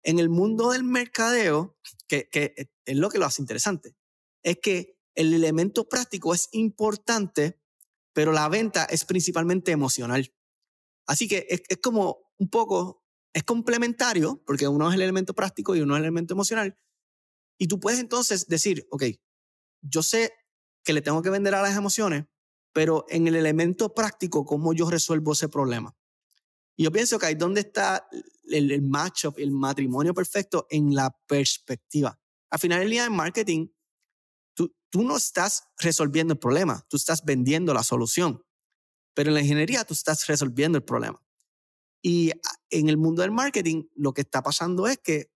[0.04, 1.78] En el mundo del mercadeo,
[2.08, 2.54] que, que
[2.86, 3.96] es lo que lo hace interesante,
[4.44, 7.62] es que el elemento práctico es importante,
[8.14, 10.34] pero la venta es principalmente emocional.
[11.08, 13.04] Así que es, como un poco,
[13.34, 16.78] es complementario, porque uno es el elemento práctico y uno es el elemento emocional.
[17.58, 19.04] Y tú puedes entonces decir, ok,
[19.82, 20.32] yo sé
[20.84, 22.26] que le tengo que vender a las emociones,
[22.72, 25.96] pero en el elemento práctico, ¿cómo yo resuelvo ese problema?
[26.76, 28.08] Y yo pienso que ahí donde está
[28.46, 32.20] el, el matchup, el matrimonio perfecto en la perspectiva.
[32.50, 33.68] Al final del día en marketing,
[34.94, 38.46] tú, no estás resolviendo el problema, tú estás vendiendo la solución.
[39.16, 41.20] Pero en la ingeniería tú estás resolviendo el problema.
[42.04, 42.32] Y
[42.70, 45.34] en el mundo del marketing, lo que está pasando es que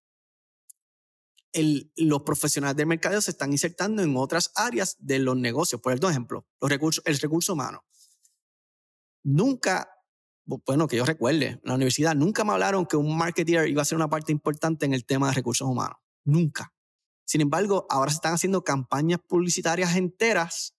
[1.96, 5.82] los profesionales del mercado se están insertando en otras áreas de los negocios.
[5.82, 7.84] Por ejemplo, los recursos, el recurso humano.
[9.24, 9.90] nunca,
[10.46, 13.86] bueno, que yo recuerde, en la universidad nunca me hablaron que un marketer iba a
[13.86, 15.98] ser una parte importante en el tema de recursos humanos.
[16.24, 16.77] Nunca.
[17.28, 20.78] Sin embargo, ahora se están haciendo campañas publicitarias enteras,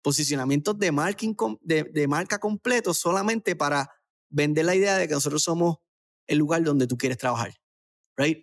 [0.00, 3.90] posicionamientos de, marketing, de, marca completo solamente para
[4.30, 5.76] vender la idea de que nosotros somos
[6.26, 7.54] el lugar donde tú quieres trabajar.
[8.16, 8.42] Right?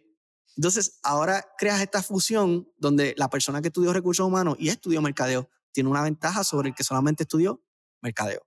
[0.57, 5.49] Entonces, ahora creas esta fusión donde la persona que estudió recursos humanos y estudió mercadeo
[5.71, 7.63] tiene una ventaja sobre el que solamente estudió
[7.99, 8.45] mercadeo.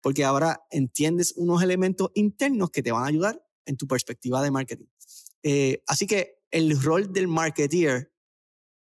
[0.00, 4.52] Porque ahora entiendes unos elementos internos que te van a ayudar en tu perspectiva de
[4.52, 4.86] marketing.
[5.42, 8.09] Eh, así que el rol del marketeer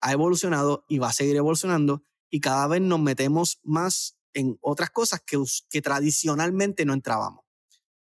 [0.05, 4.91] ha evolucionado y va a seguir evolucionando y cada vez nos metemos más en otras
[4.91, 7.43] cosas que, que tradicionalmente no entrábamos.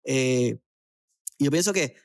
[0.04, 0.60] Eh,
[1.40, 1.96] yo pienso que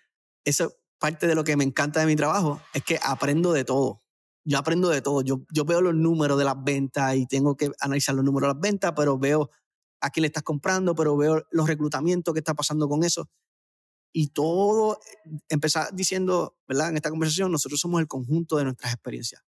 [0.46, 4.02] eso parte de lo que me encanta de mi trabajo, es que aprendo de todo.
[4.46, 5.22] Yo aprendo de todo.
[5.22, 8.54] Yo, yo veo los números de las ventas y tengo que analizar los números de
[8.56, 9.52] las ventas, pero veo
[10.00, 13.30] a quién le estás comprando, pero veo los reclutamientos que está pasando con eso.
[14.12, 15.00] Y todo,
[15.50, 16.90] empezar diciendo, ¿verdad?
[16.90, 19.44] En esta conversación, nosotros somos el conjunto de nuestras experiencias.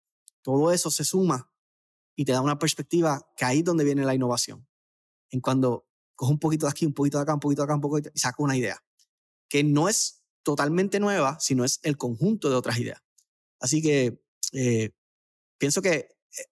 [0.43, 1.51] Todo eso se suma
[2.17, 4.67] y te da una perspectiva que ahí es donde viene la innovación.
[5.31, 7.75] En cuando cojo un poquito de aquí, un poquito de acá, un poquito de acá,
[7.75, 8.83] un poquito, y saco una idea.
[9.49, 13.01] Que no es totalmente nueva, sino es el conjunto de otras ideas.
[13.59, 14.23] Así que
[14.53, 14.91] eh,
[15.59, 16.47] pienso que, eh,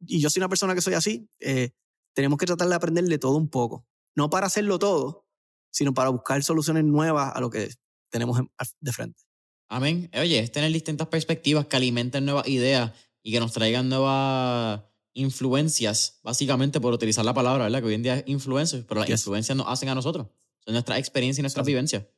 [0.00, 1.70] y yo soy una persona que soy así, eh,
[2.12, 3.86] tenemos que tratar de aprender de todo un poco.
[4.16, 5.26] No para hacerlo todo,
[5.70, 7.70] sino para buscar soluciones nuevas a lo que
[8.10, 8.40] tenemos
[8.80, 9.20] de frente.
[9.68, 10.10] Amén.
[10.14, 12.92] Oye, es tener distintas perspectivas que alimenten nuevas ideas
[13.24, 14.82] y que nos traigan nuevas
[15.14, 17.80] influencias, básicamente por utilizar la palabra, ¿verdad?
[17.80, 20.28] Que hoy en día es influencias, pero las influencias nos hacen a nosotros.
[20.64, 22.08] Son nuestra experiencia y nuestra vivencia.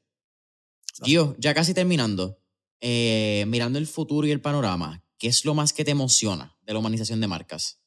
[1.02, 2.38] Gio, ya casi terminando,
[2.80, 6.72] eh, mirando el futuro y el panorama, ¿qué es lo más que te emociona de
[6.72, 7.78] la humanización de marcas?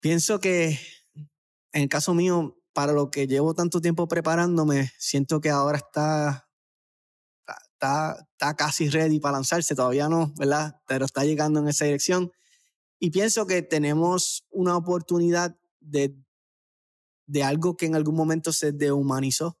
[0.00, 0.78] Pienso que
[1.74, 6.43] en el caso mío, para lo que llevo tanto tiempo preparándome, siento que ahora está,
[7.84, 10.80] está, está casi ready para lanzarse, todavía no, ¿verdad?
[10.86, 12.32] Pero está llegando en esa dirección.
[12.98, 16.16] Y pienso que tenemos una oportunidad de,
[17.26, 19.58] de algo que en algún momento se dehumanizó,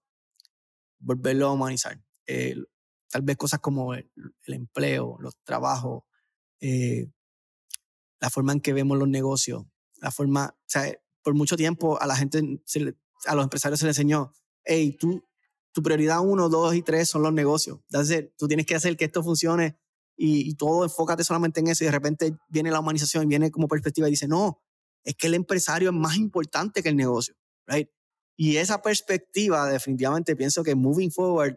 [0.98, 2.02] volverlo a humanizar.
[3.10, 4.10] tal vez cosas como el,
[4.46, 6.04] empleo, los trabajos,
[6.60, 7.10] eh,
[8.20, 9.64] la forma en que vemos los negocios,
[10.00, 10.90] la forma, o sea,
[11.22, 12.38] por mucho tiempo a la gente,
[13.26, 14.32] a los empresarios se les enseñó,
[14.64, 15.22] hey, tú,
[15.74, 17.80] tu prioridad uno, dos y tres son los negocios.
[17.90, 19.76] Entonces, tú tienes que hacer que esto funcione
[20.16, 24.06] y, todo enfócate solamente en eso y de repente viene la humanización, viene como perspectiva
[24.06, 24.62] y dice, no,
[25.02, 27.34] es que el empresario es más importante que el negocio,
[27.66, 27.88] right?
[28.36, 31.56] Y esa perspectiva definitivamente pienso que moving forward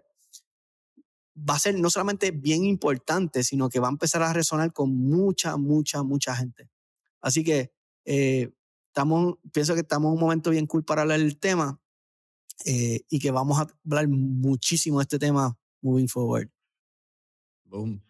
[1.38, 4.96] va a ser no solamente bien importante, sino que va a empezar a resonar con
[4.96, 6.72] mucha, mucha, mucha gente.
[7.22, 7.72] Así que
[8.06, 8.52] eh,
[8.88, 11.80] estamos, pienso que estamos en un momento bien cool para hablar tema
[12.66, 16.50] eh, y que vamos a hablar muchísimo de este tema moving forward.
[17.66, 18.02] Boom.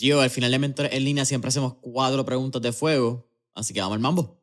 [0.00, 3.80] Yo, al final de Mentores en línea siempre hacemos cuatro preguntas de fuego, así que
[3.80, 4.42] vamos al mambo.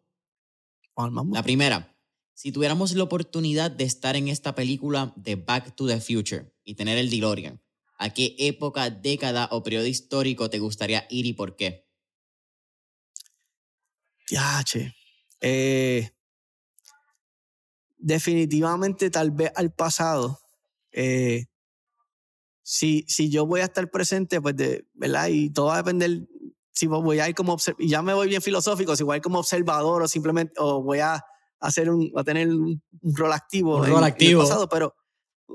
[0.95, 1.36] Vamos al mambo.
[1.36, 1.95] La primera,
[2.34, 6.76] si tuviéramos la oportunidad de estar en esta película de Back to the Future y
[6.76, 7.62] tener el DeLorean,
[7.97, 11.88] ¿a qué época, década o periodo histórico te gustaría ir y por qué?
[14.30, 14.93] Ya, che.
[15.41, 16.10] Eh,
[18.00, 20.39] definitivamente, tal vez al pasado.
[20.91, 21.45] Eh,
[22.64, 25.28] si, si yo voy a estar presente, pues, de, ¿verdad?
[25.30, 26.28] Y todo va a depender
[26.80, 29.22] si voy a ir como y ya me voy bien filosófico, si voy a ir
[29.22, 31.22] como observador o simplemente, o voy a
[31.60, 33.78] hacer un, a tener un, rol activo.
[33.80, 34.43] Un rol activo.
[34.43, 34.95] pasado, pero,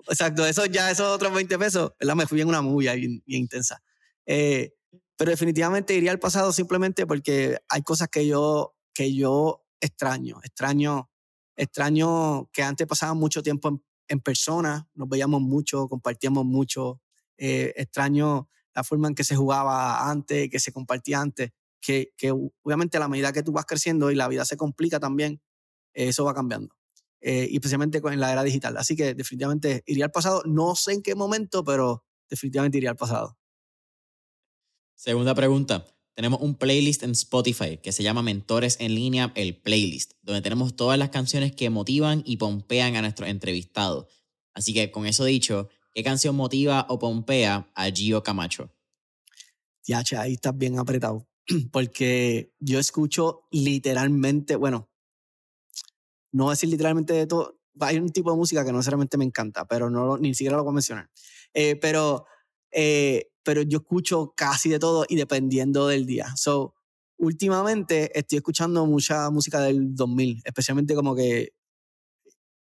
[0.06, 2.14] exacto, eso ya, esos otros 20 pesos, ¿verdad?
[2.14, 3.82] Me fui en una movie bien, bien intensa.
[4.26, 4.74] Eh,
[5.16, 11.08] pero definitivamente iría al pasado simplemente porque hay cosas que yo, que yo extraño, extraño,
[11.56, 17.00] extraño que antes pasaba mucho tiempo en, persona, nos veíamos mucho, compartíamos mucho,
[17.36, 22.32] eh, extraño la forma en que se jugaba antes, que se compartía antes, que, que,
[22.32, 25.40] obviamente a la medida que tú vas creciendo y la vida se complica también,
[25.94, 26.74] eso va cambiando.
[27.26, 28.76] Eh, y especialmente en la era digital.
[28.76, 30.42] Así que definitivamente iría al pasado.
[30.44, 33.38] No sé en qué momento, pero definitivamente iría al pasado.
[34.94, 35.86] Segunda pregunta.
[36.14, 40.76] Tenemos un playlist en Spotify que se llama Mentores en línea, el playlist, donde tenemos
[40.76, 44.06] todas las canciones que motivan y pompean a nuestros entrevistados.
[44.54, 48.68] Así que con eso dicho, ¿Qué canción motiva o pompea a Gio Camacho?
[49.84, 51.28] Ya, ahí estás bien apretado.
[51.70, 54.90] Porque yo escucho literalmente, bueno,
[56.32, 57.60] no decir literalmente de todo.
[57.78, 60.64] Hay un tipo de música que no necesariamente me encanta, pero no, ni siquiera lo
[60.64, 61.10] voy a mencionar.
[61.52, 62.26] Eh, pero,
[62.74, 66.34] eh, pero yo escucho casi de todo y dependiendo del día.
[66.36, 66.74] So,
[67.16, 71.54] últimamente estoy escuchando mucha música del 2000, especialmente como que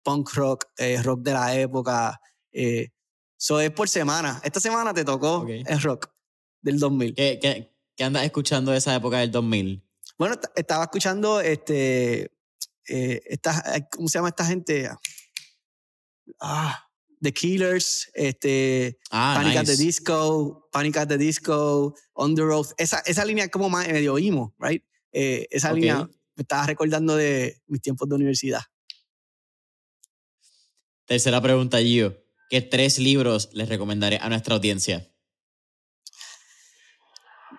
[0.03, 2.19] punk rock, eh, rock de la época.
[2.51, 4.41] Eso es por semana.
[4.43, 6.09] Esta semana te tocó el rock
[6.61, 7.13] del 2000.
[7.15, 9.83] ¿Qué, qué, qué andas escuchando de esa época del 2000?
[10.17, 12.31] Bueno, estaba escuchando este,
[12.85, 14.89] esta, ¿cómo se llama esta gente?
[16.41, 16.88] Ah,
[17.21, 22.67] The Killers, este, ah, Panic at the Disco, Panic at the Disco, On the Road.
[22.77, 24.83] Esa, esa línea como más medio emo, right?
[25.11, 28.61] Eh, esa línea me estaba recordando de mis tiempos de universidad.
[31.05, 32.23] Tercera pregunta, Gio.
[32.49, 35.11] ¿Qué tres libros les recomendaré a nuestra audiencia?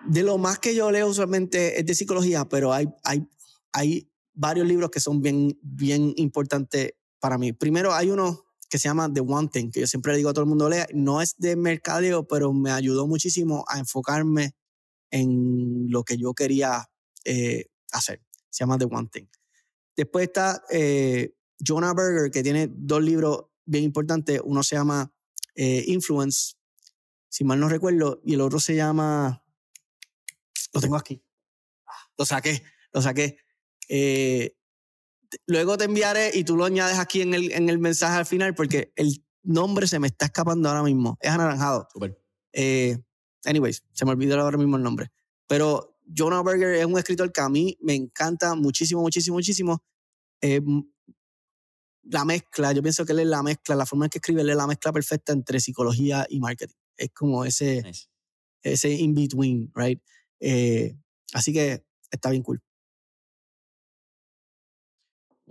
[0.07, 3.27] De lo más que yo leo usualmente es de psicología, pero hay, hay,
[3.71, 7.53] hay varios libros que son bien, bien importantes para mí.
[7.53, 10.33] Primero, hay uno que se llama The One Thing, que yo siempre le digo a
[10.33, 10.87] todo el mundo lea.
[10.93, 14.55] No es de mercadeo, pero me ayudó muchísimo a enfocarme
[15.11, 16.89] en lo que yo quería
[17.25, 18.21] eh, hacer.
[18.49, 19.25] Se llama The One Thing.
[19.97, 24.39] Después está eh, Jonah Berger, que tiene dos libros bien importantes.
[24.41, 25.13] Uno se llama
[25.53, 26.53] eh, Influence,
[27.27, 29.43] si mal no recuerdo, y el otro se llama...
[30.73, 31.21] Lo tengo aquí.
[32.17, 32.63] Lo saqué,
[32.93, 33.37] lo saqué.
[33.89, 34.55] Eh,
[35.47, 38.55] luego te enviaré y tú lo añades aquí en el, en el mensaje al final
[38.55, 41.17] porque el nombre se me está escapando ahora mismo.
[41.21, 41.87] Es anaranjado.
[41.91, 42.17] Super.
[42.53, 42.97] Eh,
[43.45, 45.11] anyways, se me olvidó ahora mismo el nombre.
[45.47, 49.83] Pero Jonah Berger es un escritor que a mí me encanta muchísimo, muchísimo, muchísimo.
[50.41, 50.61] Eh,
[52.03, 54.49] la mezcla, yo pienso que él es la mezcla, la forma en que escribe, él
[54.49, 56.75] es la mezcla perfecta entre psicología y marketing.
[56.97, 57.83] Es como ese,
[58.63, 60.01] ese in-between, right?
[60.39, 60.95] Eh,
[61.33, 62.61] así que está bien cool.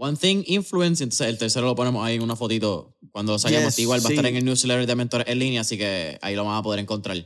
[0.02, 3.78] One Thing Influence, entonces el tercero lo ponemos ahí en una fotito cuando salgamos.
[3.78, 6.42] Igual va a estar en el newsletter de Mentores en línea, así que ahí lo
[6.42, 7.18] van a poder encontrar.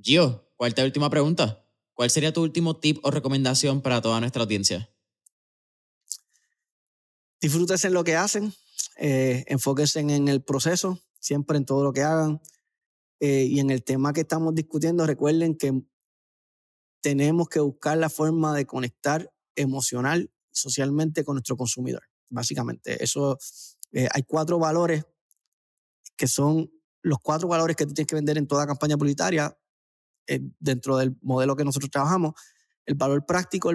[0.00, 1.66] Gio, ¿cuál es tu última pregunta?
[1.92, 4.88] ¿Cuál sería tu último tip o recomendación para toda nuestra audiencia?
[7.40, 8.54] Disfrútense en lo que hacen,
[8.96, 12.40] eh, enfóquense en el proceso, siempre en todo lo que hagan.
[13.18, 15.82] Eh, y en el tema que estamos discutiendo, recuerden que
[17.00, 22.02] tenemos que buscar la forma de conectar emocional socialmente con nuestro consumidor.
[22.28, 23.38] Básicamente, eso
[23.92, 25.04] eh, hay cuatro valores
[26.16, 26.70] que son
[27.02, 29.56] los cuatro valores que tú tienes que vender en toda campaña publicitaria
[30.26, 32.34] eh, dentro del modelo que nosotros trabajamos.
[32.84, 33.72] El valor práctico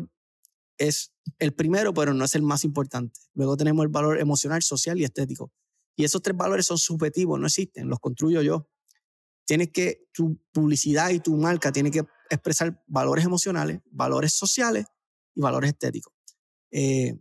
[0.78, 3.20] es el primero, pero no es el más importante.
[3.34, 5.52] Luego tenemos el valor emocional, social y estético.
[5.96, 8.70] Y esos tres valores son subjetivos, no existen, los construyo yo.
[9.46, 14.86] Tienes que, tu publicidad y tu marca tiene que expresar valores emocionales, valores sociales
[15.34, 16.15] y valores estéticos.
[16.78, 17.18] Eh,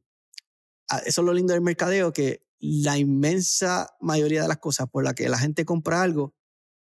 [1.07, 5.15] eso es lo lindo del mercadeo, que la inmensa mayoría de las cosas por las
[5.15, 6.35] que la gente compra algo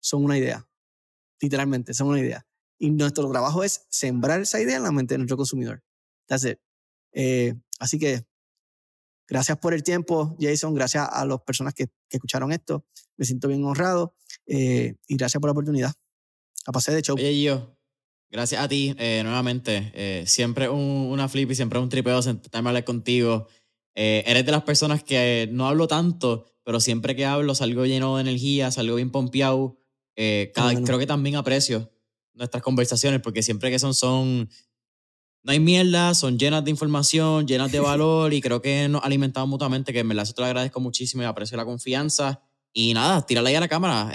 [0.01, 0.69] son una idea.
[1.41, 2.45] Literalmente, son una idea.
[2.79, 5.85] Y nuestro trabajo es sembrar esa idea en la mente de nuestro consumidor.
[7.13, 8.27] Eh, así que
[9.29, 10.75] gracias por el tiempo, Jason.
[10.75, 12.85] Gracias a las personas que, escucharon esto.
[13.17, 14.17] Me siento bien honrado.
[14.47, 15.93] Eh, y gracias por la oportunidad.
[16.67, 17.17] A pasar de show.
[18.31, 19.93] Gracias a ti, eh, nuevamente.
[19.95, 23.47] Eh, siempre un, una flip y siempre un tripeo sentarme a hablar contigo.
[23.95, 28.17] Eh, eres de las personas que no hablo tanto, pero siempre que hablo salgo lleno
[28.17, 29.79] de energía, salgo bien pompeado.
[30.55, 31.93] Cada, Creo que también aprecio
[32.35, 34.49] nuestras conversaciones porque siempre que son, son,
[35.43, 39.49] no hay mierda, son llenas de información, llenas de valor y creo que nos alimentamos
[39.49, 42.43] mutuamente, que en verdad te lo agradezco muchísimo y aprecio la confianza.
[42.73, 44.13] Y nada, tírala ahí a la cámara.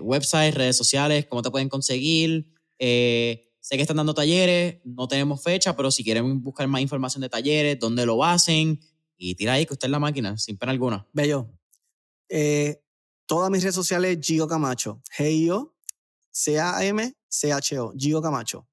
[0.00, 2.46] websites, redes sociales, cómo te pueden conseguir.
[2.80, 7.20] Eh, Sé que están dando talleres, no tenemos fecha, pero si quieren buscar más información
[7.20, 8.80] de talleres, dónde lo hacen,
[9.16, 11.06] y tira ahí que usted es la máquina, sin pena alguna.
[11.12, 11.48] Bello.
[12.28, 12.82] Eh,
[13.26, 15.00] todas mis redes sociales, Gio Camacho.
[15.16, 15.72] G-I-O,
[16.32, 18.66] C-A-M, C-H-O, Gio Camacho.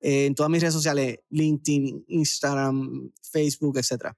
[0.00, 4.14] Eh, en todas mis redes sociales, LinkedIn, Instagram, Facebook, etc.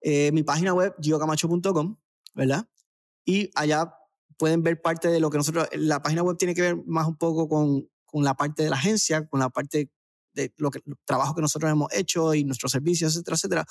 [0.00, 1.98] Eh, mi página web, giocamacho.com,
[2.34, 2.66] ¿verdad?
[3.26, 3.94] Y allá
[4.38, 7.18] pueden ver parte de lo que nosotros, la página web tiene que ver más un
[7.18, 9.90] poco con con la parte de la agencia, con la parte
[10.32, 13.66] de lo que, trabajo que nosotros hemos hecho y nuestros servicios, etcétera, etcétera.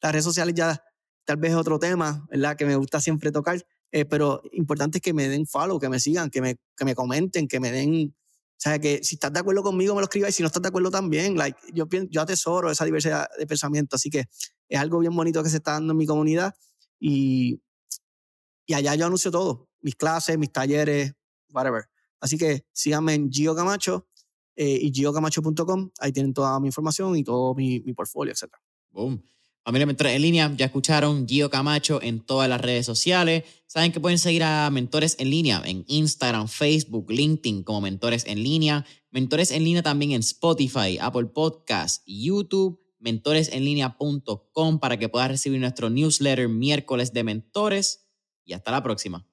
[0.00, 0.82] Las redes sociales ya
[1.24, 2.56] tal vez es otro tema, ¿verdad?
[2.56, 6.00] Que me gusta siempre tocar, eh, pero importante es que me den follow, que me
[6.00, 9.40] sigan, que me, que me comenten, que me den, o sea, que si estás de
[9.40, 12.20] acuerdo conmigo me lo escribas y si no estás de acuerdo también, like, yo, yo
[12.20, 14.24] atesoro esa diversidad de pensamiento, así que
[14.68, 16.54] es algo bien bonito que se está dando en mi comunidad
[16.98, 17.60] y,
[18.66, 21.12] y allá yo anuncio todo, mis clases, mis talleres,
[21.50, 21.84] whatever.
[22.22, 24.08] Así que síganme en Gio Camacho
[24.56, 25.90] eh, y giocamacho.com.
[25.98, 28.54] Ahí tienen toda mi información y todo mi, mi portfolio, etc.
[28.90, 29.22] Boom.
[29.64, 33.44] Familia Mentores en línea, ya escucharon Gio Camacho en todas las redes sociales.
[33.66, 38.42] Saben que pueden seguir a Mentores en línea en Instagram, Facebook, LinkedIn como Mentores en
[38.42, 38.86] línea.
[39.10, 45.90] Mentores en línea también en Spotify, Apple Podcasts, YouTube mentoresenlinea.com para que puedas recibir nuestro
[45.90, 48.06] newsletter miércoles de mentores
[48.44, 49.26] y hasta la próxima.